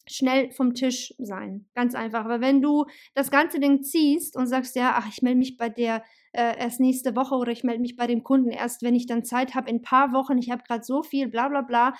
schnell 0.06 0.50
vom 0.50 0.72
Tisch 0.72 1.12
sein. 1.18 1.68
Ganz 1.74 1.94
einfach. 1.94 2.24
Aber 2.24 2.40
wenn 2.40 2.62
du 2.62 2.86
das 3.14 3.30
ganze 3.30 3.60
Ding 3.60 3.82
ziehst 3.82 4.34
und 4.34 4.46
sagst, 4.46 4.74
ja, 4.76 4.94
ach, 4.96 5.06
ich 5.10 5.20
melde 5.20 5.36
mich 5.36 5.58
bei 5.58 5.68
der 5.68 6.02
äh, 6.32 6.58
erst 6.58 6.80
nächste 6.80 7.16
Woche 7.16 7.34
oder 7.34 7.52
ich 7.52 7.64
melde 7.64 7.82
mich 7.82 7.96
bei 7.96 8.06
dem 8.06 8.24
Kunden 8.24 8.48
erst, 8.48 8.80
wenn 8.80 8.94
ich 8.94 9.04
dann 9.04 9.26
Zeit 9.26 9.54
habe, 9.54 9.68
in 9.68 9.76
ein 9.76 9.82
paar 9.82 10.14
Wochen, 10.14 10.38
ich 10.38 10.50
habe 10.50 10.62
gerade 10.66 10.82
so 10.84 11.02
viel, 11.02 11.28
bla 11.28 11.50
bla 11.50 11.60
bla, 11.60 11.92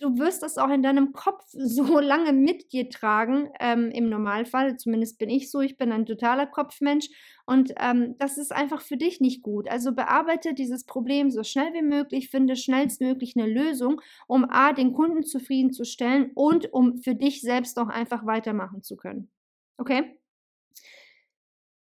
du 0.00 0.18
wirst 0.18 0.42
das 0.42 0.58
auch 0.58 0.70
in 0.70 0.82
deinem 0.82 1.12
Kopf 1.12 1.44
so 1.52 1.98
lange 1.98 2.32
mit 2.32 2.72
dir 2.72 2.88
tragen, 2.90 3.50
ähm, 3.60 3.90
im 3.90 4.08
Normalfall. 4.08 4.76
Zumindest 4.76 5.18
bin 5.18 5.30
ich 5.30 5.50
so. 5.50 5.60
Ich 5.60 5.76
bin 5.76 5.92
ein 5.92 6.06
totaler 6.06 6.46
Kopfmensch. 6.46 7.08
Und 7.46 7.72
ähm, 7.78 8.16
das 8.18 8.38
ist 8.38 8.52
einfach 8.52 8.80
für 8.80 8.96
dich 8.96 9.20
nicht 9.20 9.42
gut. 9.42 9.68
Also 9.68 9.92
bearbeite 9.92 10.54
dieses 10.54 10.84
Problem 10.84 11.30
so 11.30 11.42
schnell 11.42 11.72
wie 11.74 11.82
möglich, 11.82 12.30
finde 12.30 12.56
schnellstmöglich 12.56 13.34
eine 13.36 13.46
Lösung, 13.46 14.00
um 14.26 14.44
A, 14.48 14.72
den 14.72 14.92
Kunden 14.92 15.24
zufriedenzustellen 15.24 16.30
und 16.34 16.72
um 16.72 16.98
für 16.98 17.14
dich 17.14 17.42
selbst 17.42 17.78
auch 17.78 17.88
einfach 17.88 18.24
weitermachen 18.26 18.82
zu 18.82 18.96
können. 18.96 19.30
Okay? 19.76 20.18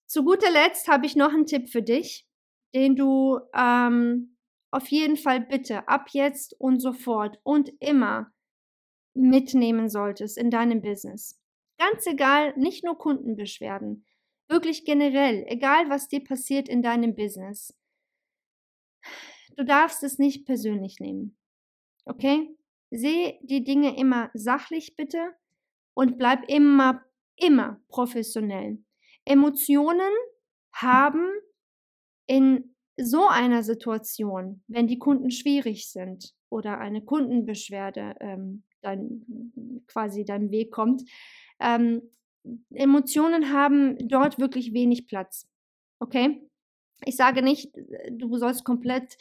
Zu 0.06 0.24
guter 0.24 0.50
Letzt 0.50 0.88
habe 0.88 1.06
ich 1.06 1.16
noch 1.16 1.32
einen 1.32 1.46
Tipp 1.46 1.68
für 1.68 1.82
dich, 1.82 2.26
den 2.74 2.96
du 2.96 3.40
ähm, 3.54 4.35
auf 4.76 4.88
jeden 4.88 5.16
Fall 5.16 5.40
bitte 5.40 5.88
ab 5.88 6.08
jetzt 6.12 6.54
und 6.60 6.80
sofort 6.80 7.40
und 7.44 7.72
immer 7.80 8.30
mitnehmen 9.14 9.88
solltest 9.88 10.36
in 10.36 10.50
deinem 10.50 10.82
Business. 10.82 11.40
Ganz 11.78 12.06
egal, 12.06 12.54
nicht 12.58 12.84
nur 12.84 12.98
Kundenbeschwerden, 12.98 14.04
wirklich 14.48 14.84
generell, 14.84 15.46
egal 15.48 15.88
was 15.88 16.08
dir 16.08 16.22
passiert 16.22 16.68
in 16.68 16.82
deinem 16.82 17.14
Business. 17.14 17.74
Du 19.56 19.64
darfst 19.64 20.02
es 20.02 20.18
nicht 20.18 20.44
persönlich 20.44 21.00
nehmen. 21.00 21.38
Okay? 22.04 22.54
Seh 22.90 23.38
die 23.42 23.64
Dinge 23.64 23.96
immer 23.96 24.30
sachlich 24.34 24.94
bitte 24.94 25.34
und 25.94 26.18
bleib 26.18 26.46
immer, 26.50 27.02
immer 27.36 27.80
professionell. 27.88 28.84
Emotionen 29.24 30.12
haben 30.74 31.30
in 32.26 32.75
so 32.96 33.28
einer 33.28 33.62
Situation, 33.62 34.62
wenn 34.68 34.86
die 34.86 34.98
Kunden 34.98 35.30
schwierig 35.30 35.90
sind 35.90 36.34
oder 36.48 36.78
eine 36.78 37.02
Kundenbeschwerde 37.02 38.14
ähm, 38.20 38.62
dann 38.82 39.82
quasi 39.86 40.24
deinem 40.24 40.50
Weg 40.50 40.70
kommt, 40.70 41.02
ähm, 41.60 42.02
Emotionen 42.72 43.52
haben 43.52 43.96
dort 44.08 44.38
wirklich 44.38 44.72
wenig 44.72 45.06
Platz. 45.06 45.48
Okay? 45.98 46.48
Ich 47.04 47.16
sage 47.16 47.42
nicht, 47.42 47.72
du 48.10 48.36
sollst 48.36 48.64
komplett 48.64 49.18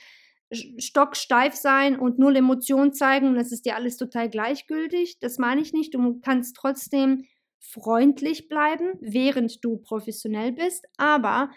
stocksteif 0.51 1.55
sein 1.55 1.99
und 1.99 2.19
null 2.19 2.35
Emotionen 2.35 2.93
zeigen 2.93 3.29
und 3.29 3.35
das 3.35 3.51
ist 3.51 3.65
dir 3.65 3.75
alles 3.75 3.97
total 3.97 4.29
gleichgültig. 4.29 5.19
Das 5.19 5.39
meine 5.39 5.61
ich 5.61 5.73
nicht. 5.73 5.93
Du 5.93 6.19
kannst 6.19 6.55
trotzdem 6.55 7.25
freundlich 7.59 8.47
bleiben, 8.47 8.93
während 9.01 9.63
du 9.65 9.77
professionell 9.77 10.51
bist, 10.51 10.85
aber 10.97 11.49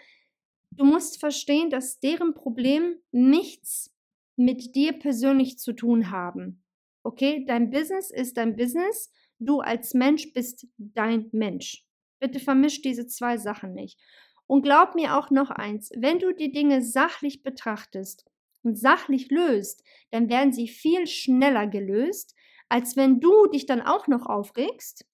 Du 0.79 0.85
musst 0.85 1.19
verstehen, 1.19 1.69
dass 1.69 1.99
deren 1.99 2.33
Problem 2.33 2.95
nichts 3.11 3.93
mit 4.37 4.75
dir 4.75 4.93
persönlich 4.93 5.59
zu 5.59 5.73
tun 5.73 6.09
haben. 6.09 6.63
Okay, 7.03 7.43
dein 7.45 7.69
Business 7.69 8.11
ist 8.11 8.37
dein 8.37 8.55
Business, 8.55 9.11
du 9.39 9.59
als 9.59 9.93
Mensch 9.93 10.31
bist 10.31 10.67
dein 10.77 11.27
Mensch. 11.33 11.85
Bitte 12.21 12.39
vermisch 12.39 12.81
diese 12.81 13.07
zwei 13.07 13.35
Sachen 13.37 13.73
nicht. 13.73 13.99
Und 14.47 14.61
glaub 14.61 14.95
mir 14.95 15.17
auch 15.17 15.31
noch 15.31 15.49
eins, 15.49 15.91
wenn 15.97 16.17
du 16.17 16.33
die 16.33 16.53
Dinge 16.53 16.81
sachlich 16.81 17.43
betrachtest 17.43 18.25
und 18.63 18.79
sachlich 18.79 19.29
löst, 19.29 19.83
dann 20.11 20.29
werden 20.29 20.53
sie 20.53 20.69
viel 20.69 21.07
schneller 21.07 21.67
gelöst, 21.67 22.35
als 22.69 22.95
wenn 22.95 23.19
du 23.19 23.47
dich 23.47 23.65
dann 23.65 23.81
auch 23.81 24.07
noch 24.07 24.27
aufregst 24.27 25.08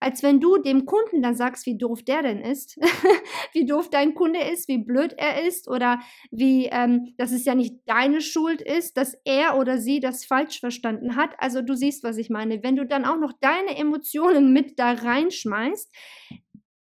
als 0.00 0.22
wenn 0.22 0.40
du 0.40 0.58
dem 0.58 0.86
Kunden 0.86 1.22
dann 1.22 1.34
sagst, 1.34 1.66
wie 1.66 1.76
doof 1.76 2.02
der 2.02 2.22
denn 2.22 2.40
ist, 2.40 2.78
wie 3.52 3.66
doof 3.66 3.90
dein 3.90 4.14
Kunde 4.14 4.40
ist, 4.40 4.68
wie 4.68 4.78
blöd 4.78 5.14
er 5.16 5.44
ist 5.44 5.68
oder 5.68 6.00
wie, 6.30 6.66
ähm, 6.66 7.14
dass 7.16 7.32
es 7.32 7.44
ja 7.44 7.54
nicht 7.54 7.76
deine 7.86 8.20
Schuld 8.20 8.62
ist, 8.62 8.96
dass 8.96 9.16
er 9.24 9.58
oder 9.58 9.78
sie 9.78 10.00
das 10.00 10.24
falsch 10.24 10.60
verstanden 10.60 11.16
hat. 11.16 11.34
Also 11.38 11.62
du 11.62 11.74
siehst, 11.74 12.04
was 12.04 12.16
ich 12.16 12.30
meine. 12.30 12.62
Wenn 12.62 12.76
du 12.76 12.86
dann 12.86 13.04
auch 13.04 13.18
noch 13.18 13.32
deine 13.40 13.76
Emotionen 13.76 14.52
mit 14.52 14.78
da 14.78 14.92
reinschmeißt, 14.92 15.92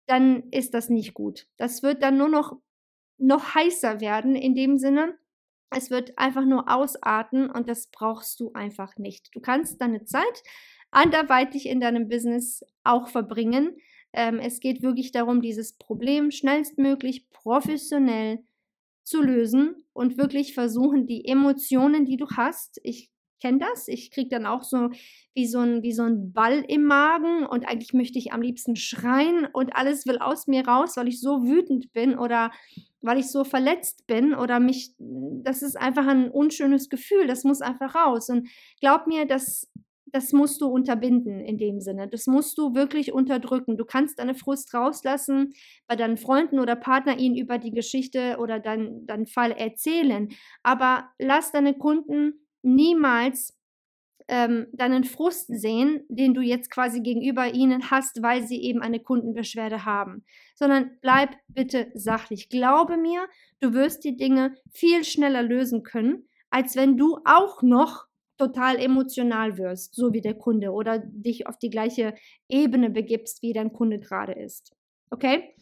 dann 0.07 0.45
ist 0.51 0.75
das 0.75 0.89
nicht 0.89 1.15
gut. 1.15 1.47
Das 1.57 1.83
wird 1.83 2.03
dann 2.03 2.19
nur 2.19 2.29
noch, 2.29 2.59
noch 3.19 3.55
heißer 3.55 4.01
werden 4.01 4.35
in 4.35 4.55
dem 4.55 4.79
Sinne. 4.79 5.19
Es 5.71 5.91
wird 5.91 6.17
einfach 6.19 6.45
nur 6.45 6.71
ausarten 6.71 7.51
und 7.51 7.69
das 7.69 7.89
brauchst 7.89 8.41
du 8.41 8.53
einfach 8.55 8.97
nicht. 8.97 9.29
Du 9.35 9.41
kannst 9.41 9.81
deine 9.81 10.05
Zeit 10.05 10.43
anderweitig 10.91 11.67
in 11.67 11.81
deinem 11.81 12.09
Business 12.09 12.65
auch 12.85 13.09
verbringen. 13.09 13.77
Ähm, 14.13 14.39
es 14.39 14.61
geht 14.61 14.83
wirklich 14.83 15.13
darum, 15.13 15.43
dieses 15.43 15.75
Problem 15.75 16.31
schnellstmöglich 16.31 17.29
professionell 17.31 18.41
zu 19.03 19.23
lösen 19.23 19.85
und 19.93 20.19
wirklich 20.19 20.55
versuchen, 20.55 21.07
die 21.07 21.27
Emotionen, 21.27 22.05
die 22.05 22.17
du 22.17 22.27
hast, 22.37 22.79
ich 22.83 23.11
kenne 23.41 23.59
das, 23.59 23.89
ich 23.89 24.11
kriege 24.11 24.29
dann 24.29 24.47
auch 24.47 24.63
so 24.63 24.91
wie 25.35 25.47
so, 25.47 25.61
ein, 25.61 25.83
wie 25.83 25.93
so 25.93 26.03
ein 26.03 26.33
Ball 26.33 26.65
im 26.67 26.85
Magen 26.85 27.47
und 27.47 27.67
eigentlich 27.67 27.93
möchte 27.93 28.19
ich 28.19 28.33
am 28.33 28.43
liebsten 28.43 28.77
schreien 28.77 29.47
und 29.53 29.77
alles 29.77 30.07
will 30.07 30.19
aus 30.19 30.47
mir 30.47 30.67
raus, 30.67 30.97
weil 30.97 31.09
ich 31.09 31.21
so 31.21 31.45
wütend 31.45 31.93
bin 31.93 32.19
oder 32.19 32.51
weil 33.01 33.19
ich 33.19 33.31
so 33.31 33.45
verletzt 33.45 34.07
bin 34.07 34.35
oder 34.35 34.59
mich, 34.59 34.95
das 34.99 35.63
ist 35.63 35.77
einfach 35.77 36.07
ein 36.07 36.31
unschönes 36.31 36.89
Gefühl, 36.89 37.27
das 37.27 37.45
muss 37.45 37.61
einfach 37.61 37.95
raus. 37.95 38.29
Und 38.29 38.49
glaub 38.81 39.07
mir, 39.07 39.25
das 39.25 39.71
das 40.13 40.33
musst 40.33 40.61
du 40.61 40.67
unterbinden 40.67 41.41
in 41.41 41.59
dem 41.59 41.81
Sinne. 41.81 42.09
Das 42.09 42.27
musst 42.27 42.59
du 42.59 42.75
wirklich 42.75 43.13
unterdrücken. 43.13 43.77
Du 43.77 43.85
kannst 43.85 44.19
deine 44.19 44.35
Frust 44.35 44.73
rauslassen, 44.75 45.55
bei 45.87 45.97
deinen 45.97 46.17
Freunden 46.17 46.59
oder 46.59 46.77
Partner 46.77 47.19
ihnen 47.19 47.37
über 47.37 47.59
die 47.59 47.73
Geschichte 47.73 48.37
oder 48.39 48.61
deinen 48.61 49.07
dein 49.07 49.27
Fall 49.27 49.53
erzählen. 49.53 50.29
Aber 50.63 51.09
lass 51.19 51.53
deine 51.53 51.75
Kunden 51.75 52.47
niemals 52.63 53.59
ähm, 54.29 54.67
deinen 54.73 55.05
Frust 55.05 55.47
sehen, 55.49 56.05
den 56.09 56.35
du 56.35 56.43
jetzt 56.43 56.71
quasi 56.71 57.01
gegenüber 57.01 57.55
ihnen 57.55 57.91
hast, 57.91 58.23
weil 58.23 58.47
sie 58.47 58.63
eben 58.63 58.83
eine 58.83 59.01
Kundenbeschwerde 59.01 59.85
haben. 59.87 60.25
Sondern 60.55 60.99
bleib 61.01 61.35
bitte 61.49 61.91
sachlich. 61.95 62.51
Glaube 62.51 62.99
mir, 62.99 63.27
du 63.61 63.73
wirst 63.73 64.05
die 64.05 64.17
Dinge 64.17 64.55
viel 64.71 65.05
schneller 65.05 65.43
lösen 65.43 65.83
können, 65.83 66.29
als 66.51 66.77
wenn 66.77 66.97
du 66.97 67.19
auch 67.25 67.63
noch 67.63 68.08
total 68.39 68.79
emotional 68.79 69.59
wirst, 69.59 69.95
so 69.95 70.13
wie 70.13 70.21
der 70.21 70.35
Kunde, 70.35 70.71
oder 70.71 70.99
dich 70.99 71.47
auf 71.47 71.59
die 71.59 71.71
gleiche 71.71 72.15
Ebene 72.49 72.91
begibst, 72.91 73.43
wie 73.43 73.53
dein 73.53 73.73
Kunde 73.73 73.99
gerade 73.99 74.33
ist. 74.33 74.73
Okay? 75.11 75.55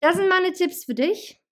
Das 0.00 0.16
sind 0.16 0.28
meine 0.28 0.52
Tipps 0.52 0.84
für 0.84 0.94
dich. 0.94 1.42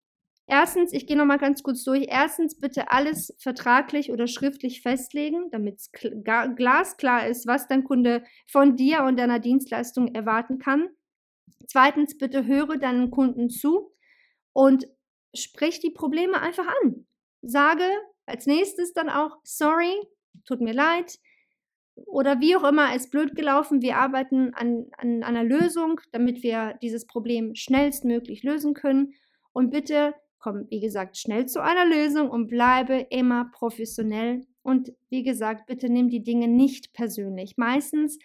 Erstens, 0.46 0.92
ich 0.92 1.06
gehe 1.06 1.16
nochmal 1.16 1.38
ganz 1.38 1.62
kurz 1.62 1.85
durch. 1.85 2.06
Erstens, 2.09 2.59
bitte 2.59 2.90
alles 2.90 3.37
vertraglich 3.38 4.11
oder 4.11 4.26
schriftlich 4.26 4.83
festlegen, 4.83 5.48
damit 5.52 5.76
es 5.76 5.92
glasklar 5.92 7.28
ist, 7.28 7.46
was 7.46 7.68
dein 7.68 7.85
Kunde 7.85 8.24
von 8.50 8.74
dir 8.74 9.04
und 9.04 9.16
deiner 9.16 9.38
Dienstleistung 9.38 10.12
erwarten 10.12 10.59
kann. 10.59 10.88
Zweitens, 11.68 12.18
bitte 12.18 12.46
höre 12.46 12.78
deinen 12.78 13.12
Kunden 13.12 13.48
zu 13.48 13.92
und 14.52 14.88
sprich 15.37 15.78
die 15.78 15.90
Probleme 15.90 16.40
einfach 16.40 16.66
an. 16.83 17.06
Sage, 17.42 17.85
als 18.30 18.46
nächstes 18.46 18.92
dann 18.92 19.08
auch, 19.08 19.36
sorry, 19.44 19.94
tut 20.44 20.60
mir 20.60 20.74
leid. 20.74 21.18
Oder 22.06 22.40
wie 22.40 22.56
auch 22.56 22.64
immer, 22.64 22.94
ist 22.94 23.10
blöd 23.10 23.34
gelaufen. 23.34 23.82
Wir 23.82 23.98
arbeiten 23.98 24.54
an, 24.54 24.86
an 24.96 25.22
einer 25.22 25.44
Lösung, 25.44 26.00
damit 26.12 26.42
wir 26.42 26.78
dieses 26.80 27.06
Problem 27.06 27.54
schnellstmöglich 27.54 28.42
lösen 28.42 28.72
können. 28.74 29.14
Und 29.52 29.70
bitte 29.70 30.14
komm, 30.40 30.66
wie 30.70 30.80
gesagt, 30.80 31.16
schnell 31.18 31.46
zu 31.46 31.62
einer 31.62 31.86
Lösung 31.86 32.30
und 32.30 32.48
bleibe 32.48 33.06
immer 33.10 33.50
professionell. 33.52 34.46
Und 34.62 34.92
wie 35.08 35.22
gesagt, 35.22 35.66
bitte 35.66 35.88
nimm 35.88 36.08
die 36.08 36.24
Dinge 36.24 36.48
nicht 36.48 36.92
persönlich. 36.92 37.56
Meistens 37.56 38.18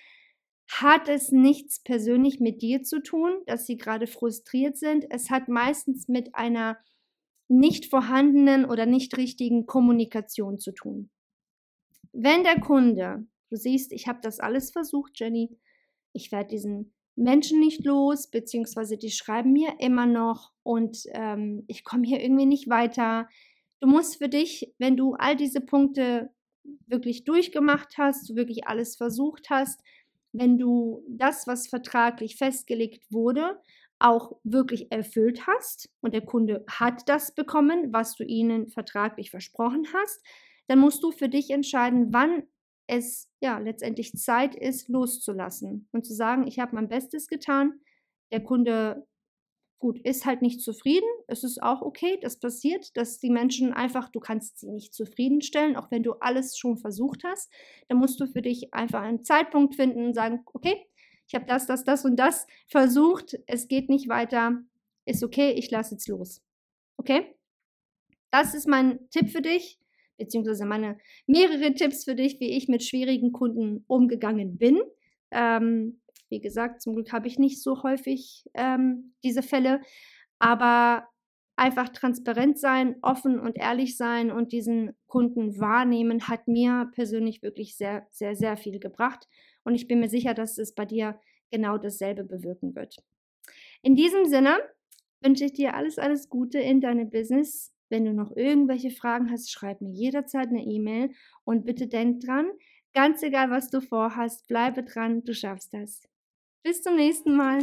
hat 0.68 1.10
es 1.10 1.32
nichts 1.32 1.84
persönlich 1.84 2.40
mit 2.40 2.62
dir 2.62 2.82
zu 2.84 3.04
tun, 3.04 3.32
dass 3.46 3.68
sie 3.68 3.78
gerade 3.78 4.08
frustriert 4.08 4.78
sind. 4.78 5.06
Es 5.10 5.30
hat 5.30 5.48
meistens 5.48 6.08
mit 6.08 6.34
einer 6.34 6.78
nicht 7.48 7.88
vorhandenen 7.88 8.66
oder 8.66 8.86
nicht 8.86 9.18
richtigen 9.18 9.66
Kommunikation 9.66 10.60
zu 10.60 10.72
tun. 10.72 11.10
Wenn 12.12 12.44
der 12.44 12.60
Kunde, 12.60 13.28
du 13.50 13.56
siehst, 13.56 13.92
ich 13.92 14.08
habe 14.08 14.20
das 14.22 14.40
alles 14.40 14.72
versucht, 14.72 15.20
Jenny, 15.20 15.58
ich 16.14 16.32
werde 16.32 16.50
diesen 16.50 16.94
Menschen 17.16 17.60
nicht 17.60 17.86
los, 17.86 18.30
beziehungsweise 18.30 18.98
die 18.98 19.12
schreiben 19.12 19.54
mir 19.54 19.76
immer 19.80 20.06
noch 20.06 20.52
und 20.64 21.04
ähm, 21.12 21.64
ich 21.68 21.84
komme 21.84 22.06
hier 22.06 22.22
irgendwie 22.22 22.46
nicht 22.46 22.70
weiter. 22.70 23.30
Du 23.80 23.88
musst 23.88 24.18
für 24.18 24.30
dich, 24.30 24.74
wenn 24.80 24.98
du 24.98 25.14
all 25.14 25.36
diese 25.36 25.62
Punkte 25.62 26.30
wirklich 26.88 27.24
durchgemacht 27.24 27.98
hast, 27.98 28.36
wirklich 28.36 28.68
alles 28.68 28.96
versucht 28.96 29.50
hast, 29.50 29.82
wenn 30.34 30.58
du 30.58 31.04
das, 31.08 31.48
was 31.48 31.68
vertraglich 31.68 32.36
festgelegt 32.36 33.04
wurde, 33.10 33.62
auch 34.06 34.38
wirklich 34.44 34.92
erfüllt 34.92 35.48
hast 35.48 35.90
und 36.02 36.14
der 36.14 36.22
Kunde 36.22 36.64
hat 36.70 37.10
das 37.10 37.34
bekommen, 37.34 37.92
was 37.92 38.16
du 38.16 38.24
ihnen 38.24 38.70
vertraglich 38.70 39.32
versprochen 39.32 39.88
hast, 39.94 40.24
dann 40.68 40.80
musst 40.80 41.04
du 41.04 41.12
für 41.12 41.28
dich 41.28 41.50
entscheiden, 41.50 42.14
wann 42.14 42.44
es 42.88 43.32
ja 43.42 43.58
letztendlich 43.58 44.14
Zeit 44.14 44.56
ist, 44.56 44.90
loszulassen 44.90 45.90
und 45.92 46.06
zu 46.06 46.14
sagen, 46.14 46.46
ich 46.46 46.60
habe 46.60 46.76
mein 46.76 46.88
Bestes 46.88 47.28
getan, 47.28 47.80
der 48.32 48.44
Kunde 48.44 49.08
gut, 49.80 50.00
ist 50.00 50.26
halt 50.26 50.42
nicht 50.42 50.62
zufrieden. 50.62 51.08
Es 51.28 51.44
ist 51.44 51.62
auch 51.62 51.82
okay, 51.82 52.20
das 52.22 52.40
passiert, 52.40 52.96
dass 52.96 53.20
die 53.20 53.32
Menschen 53.32 53.74
einfach, 53.74 54.10
du 54.10 54.20
kannst 54.20 54.60
sie 54.60 54.72
nicht 54.72 54.94
zufriedenstellen, 54.94 55.76
auch 55.76 55.90
wenn 55.90 56.04
du 56.04 56.14
alles 56.20 56.58
schon 56.58 56.78
versucht 56.78 57.24
hast. 57.24 57.52
Dann 57.88 57.98
musst 57.98 58.20
du 58.20 58.28
für 58.28 58.42
dich 58.42 58.74
einfach 58.74 59.02
einen 59.02 59.24
Zeitpunkt 59.24 59.76
finden 59.76 60.06
und 60.06 60.14
sagen, 60.14 60.44
okay, 60.54 60.86
ich 61.28 61.36
habe 61.36 61.46
das, 61.46 61.66
das, 61.66 61.84
das 61.84 62.06
und 62.06 62.18
das 62.18 62.48
versucht, 62.68 63.38
es 63.48 63.68
geht 63.68 63.90
nicht 63.90 64.10
weiter, 64.10 64.62
ist 65.06 65.24
okay, 65.24 65.52
ich 65.52 65.72
lasse 65.72 65.96
jetzt 65.96 66.08
los. 66.08 66.42
Okay? 66.98 67.36
Das 68.32 68.54
ist 68.54 68.68
mein 68.68 69.10
Tipp 69.10 69.30
für 69.30 69.42
dich, 69.42 69.80
beziehungsweise 70.18 70.66
meine 70.66 70.98
mehrere 71.26 71.74
Tipps 71.74 72.04
für 72.04 72.16
dich, 72.16 72.40
wie 72.40 72.58
ich 72.58 72.68
mit 72.68 72.84
schwierigen 72.84 73.32
Kunden 73.32 73.84
umgegangen 73.88 74.58
bin. 74.58 74.82
Ähm, 75.32 76.02
wie 76.30 76.42
gesagt, 76.42 76.82
zum 76.82 76.96
Glück 76.96 77.12
habe 77.12 77.28
ich 77.28 77.40
nicht 77.40 77.62
so 77.62 77.84
häufig 77.84 78.46
ähm, 78.54 79.14
diese 79.24 79.42
Fälle, 79.42 79.82
aber 80.40 81.08
einfach 81.56 81.90
transparent 81.90 82.60
sein, 82.60 82.96
offen 83.02 83.40
und 83.40 83.58
ehrlich 83.58 83.98
sein 83.98 84.32
und 84.32 84.52
diesen 84.52 84.96
Kunden 85.08 85.60
wahrnehmen, 85.60 86.28
hat 86.28 86.48
mir 86.48 86.92
persönlich 86.94 87.42
wirklich 87.42 87.78
sehr, 87.78 88.08
sehr, 88.12 88.36
sehr 88.36 88.58
viel 88.58 88.80
gebracht. 88.80 89.28
Und 89.64 89.76
ich 89.76 89.88
bin 89.88 90.00
mir 90.00 90.10
sicher, 90.10 90.34
dass 90.34 90.58
es 90.58 90.74
bei 90.74 90.86
dir 90.86 91.20
genau 91.52 91.78
dasselbe 91.78 92.24
bewirken 92.24 92.76
wird. 92.76 92.98
In 93.82 93.96
diesem 93.96 94.26
Sinne 94.26 94.58
wünsche 95.22 95.46
ich 95.46 95.54
dir 95.54 95.76
alles, 95.76 95.98
alles 95.98 96.30
Gute 96.30 96.60
in 96.60 96.82
deinem 96.82 97.10
Business. 97.10 97.74
Wenn 97.90 98.06
du 98.06 98.14
noch 98.14 98.36
irgendwelche 98.36 98.90
Fragen 98.90 99.32
hast, 99.32 99.52
schreib 99.52 99.80
mir 99.80 99.92
jederzeit 99.92 100.48
eine 100.48 100.64
E-Mail 100.64 101.12
und 101.44 101.66
bitte 101.66 101.88
denk 101.88 102.22
dran, 102.22 102.50
ganz 102.94 103.22
egal 103.22 103.52
was 103.52 103.70
du 103.70 103.80
vorhast, 103.80 104.48
bleibe 104.48 104.84
dran, 104.84 105.24
du 105.24 105.34
schaffst 105.34 105.74
das. 105.74 106.02
Bis 106.64 106.82
zum 106.82 106.96
nächsten 106.96 107.36
Mal. 107.36 107.60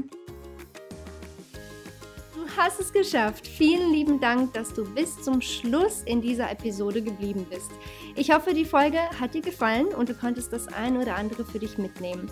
Hast 2.56 2.80
es 2.80 2.92
geschafft. 2.92 3.46
Vielen 3.46 3.92
lieben 3.92 4.20
Dank, 4.20 4.52
dass 4.52 4.74
du 4.74 4.84
bis 4.84 5.20
zum 5.22 5.40
Schluss 5.40 6.02
in 6.04 6.20
dieser 6.20 6.50
Episode 6.50 7.00
geblieben 7.00 7.46
bist. 7.48 7.70
Ich 8.14 8.30
hoffe, 8.30 8.52
die 8.52 8.66
Folge 8.66 8.98
hat 9.18 9.32
dir 9.32 9.40
gefallen 9.40 9.86
und 9.86 10.10
du 10.10 10.14
konntest 10.14 10.52
das 10.52 10.68
ein 10.68 10.98
oder 10.98 11.16
andere 11.16 11.46
für 11.46 11.58
dich 11.58 11.78
mitnehmen. 11.78 12.30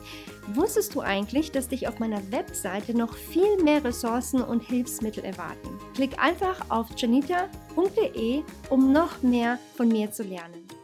Wusstest 0.48 0.94
du 0.94 1.00
eigentlich, 1.00 1.52
dass 1.52 1.68
dich 1.68 1.88
auf 1.88 2.00
meiner 2.00 2.20
Webseite 2.30 2.94
noch 2.94 3.14
viel 3.14 3.62
mehr 3.62 3.82
Ressourcen 3.82 4.42
und 4.42 4.62
Hilfsmittel 4.62 5.24
erwarten? 5.24 5.78
Klick 5.94 6.18
einfach 6.22 6.70
auf 6.70 6.88
janita.de, 6.96 8.42
um 8.68 8.92
noch 8.92 9.22
mehr 9.22 9.58
von 9.76 9.88
mir 9.88 10.12
zu 10.12 10.22
lernen. 10.22 10.79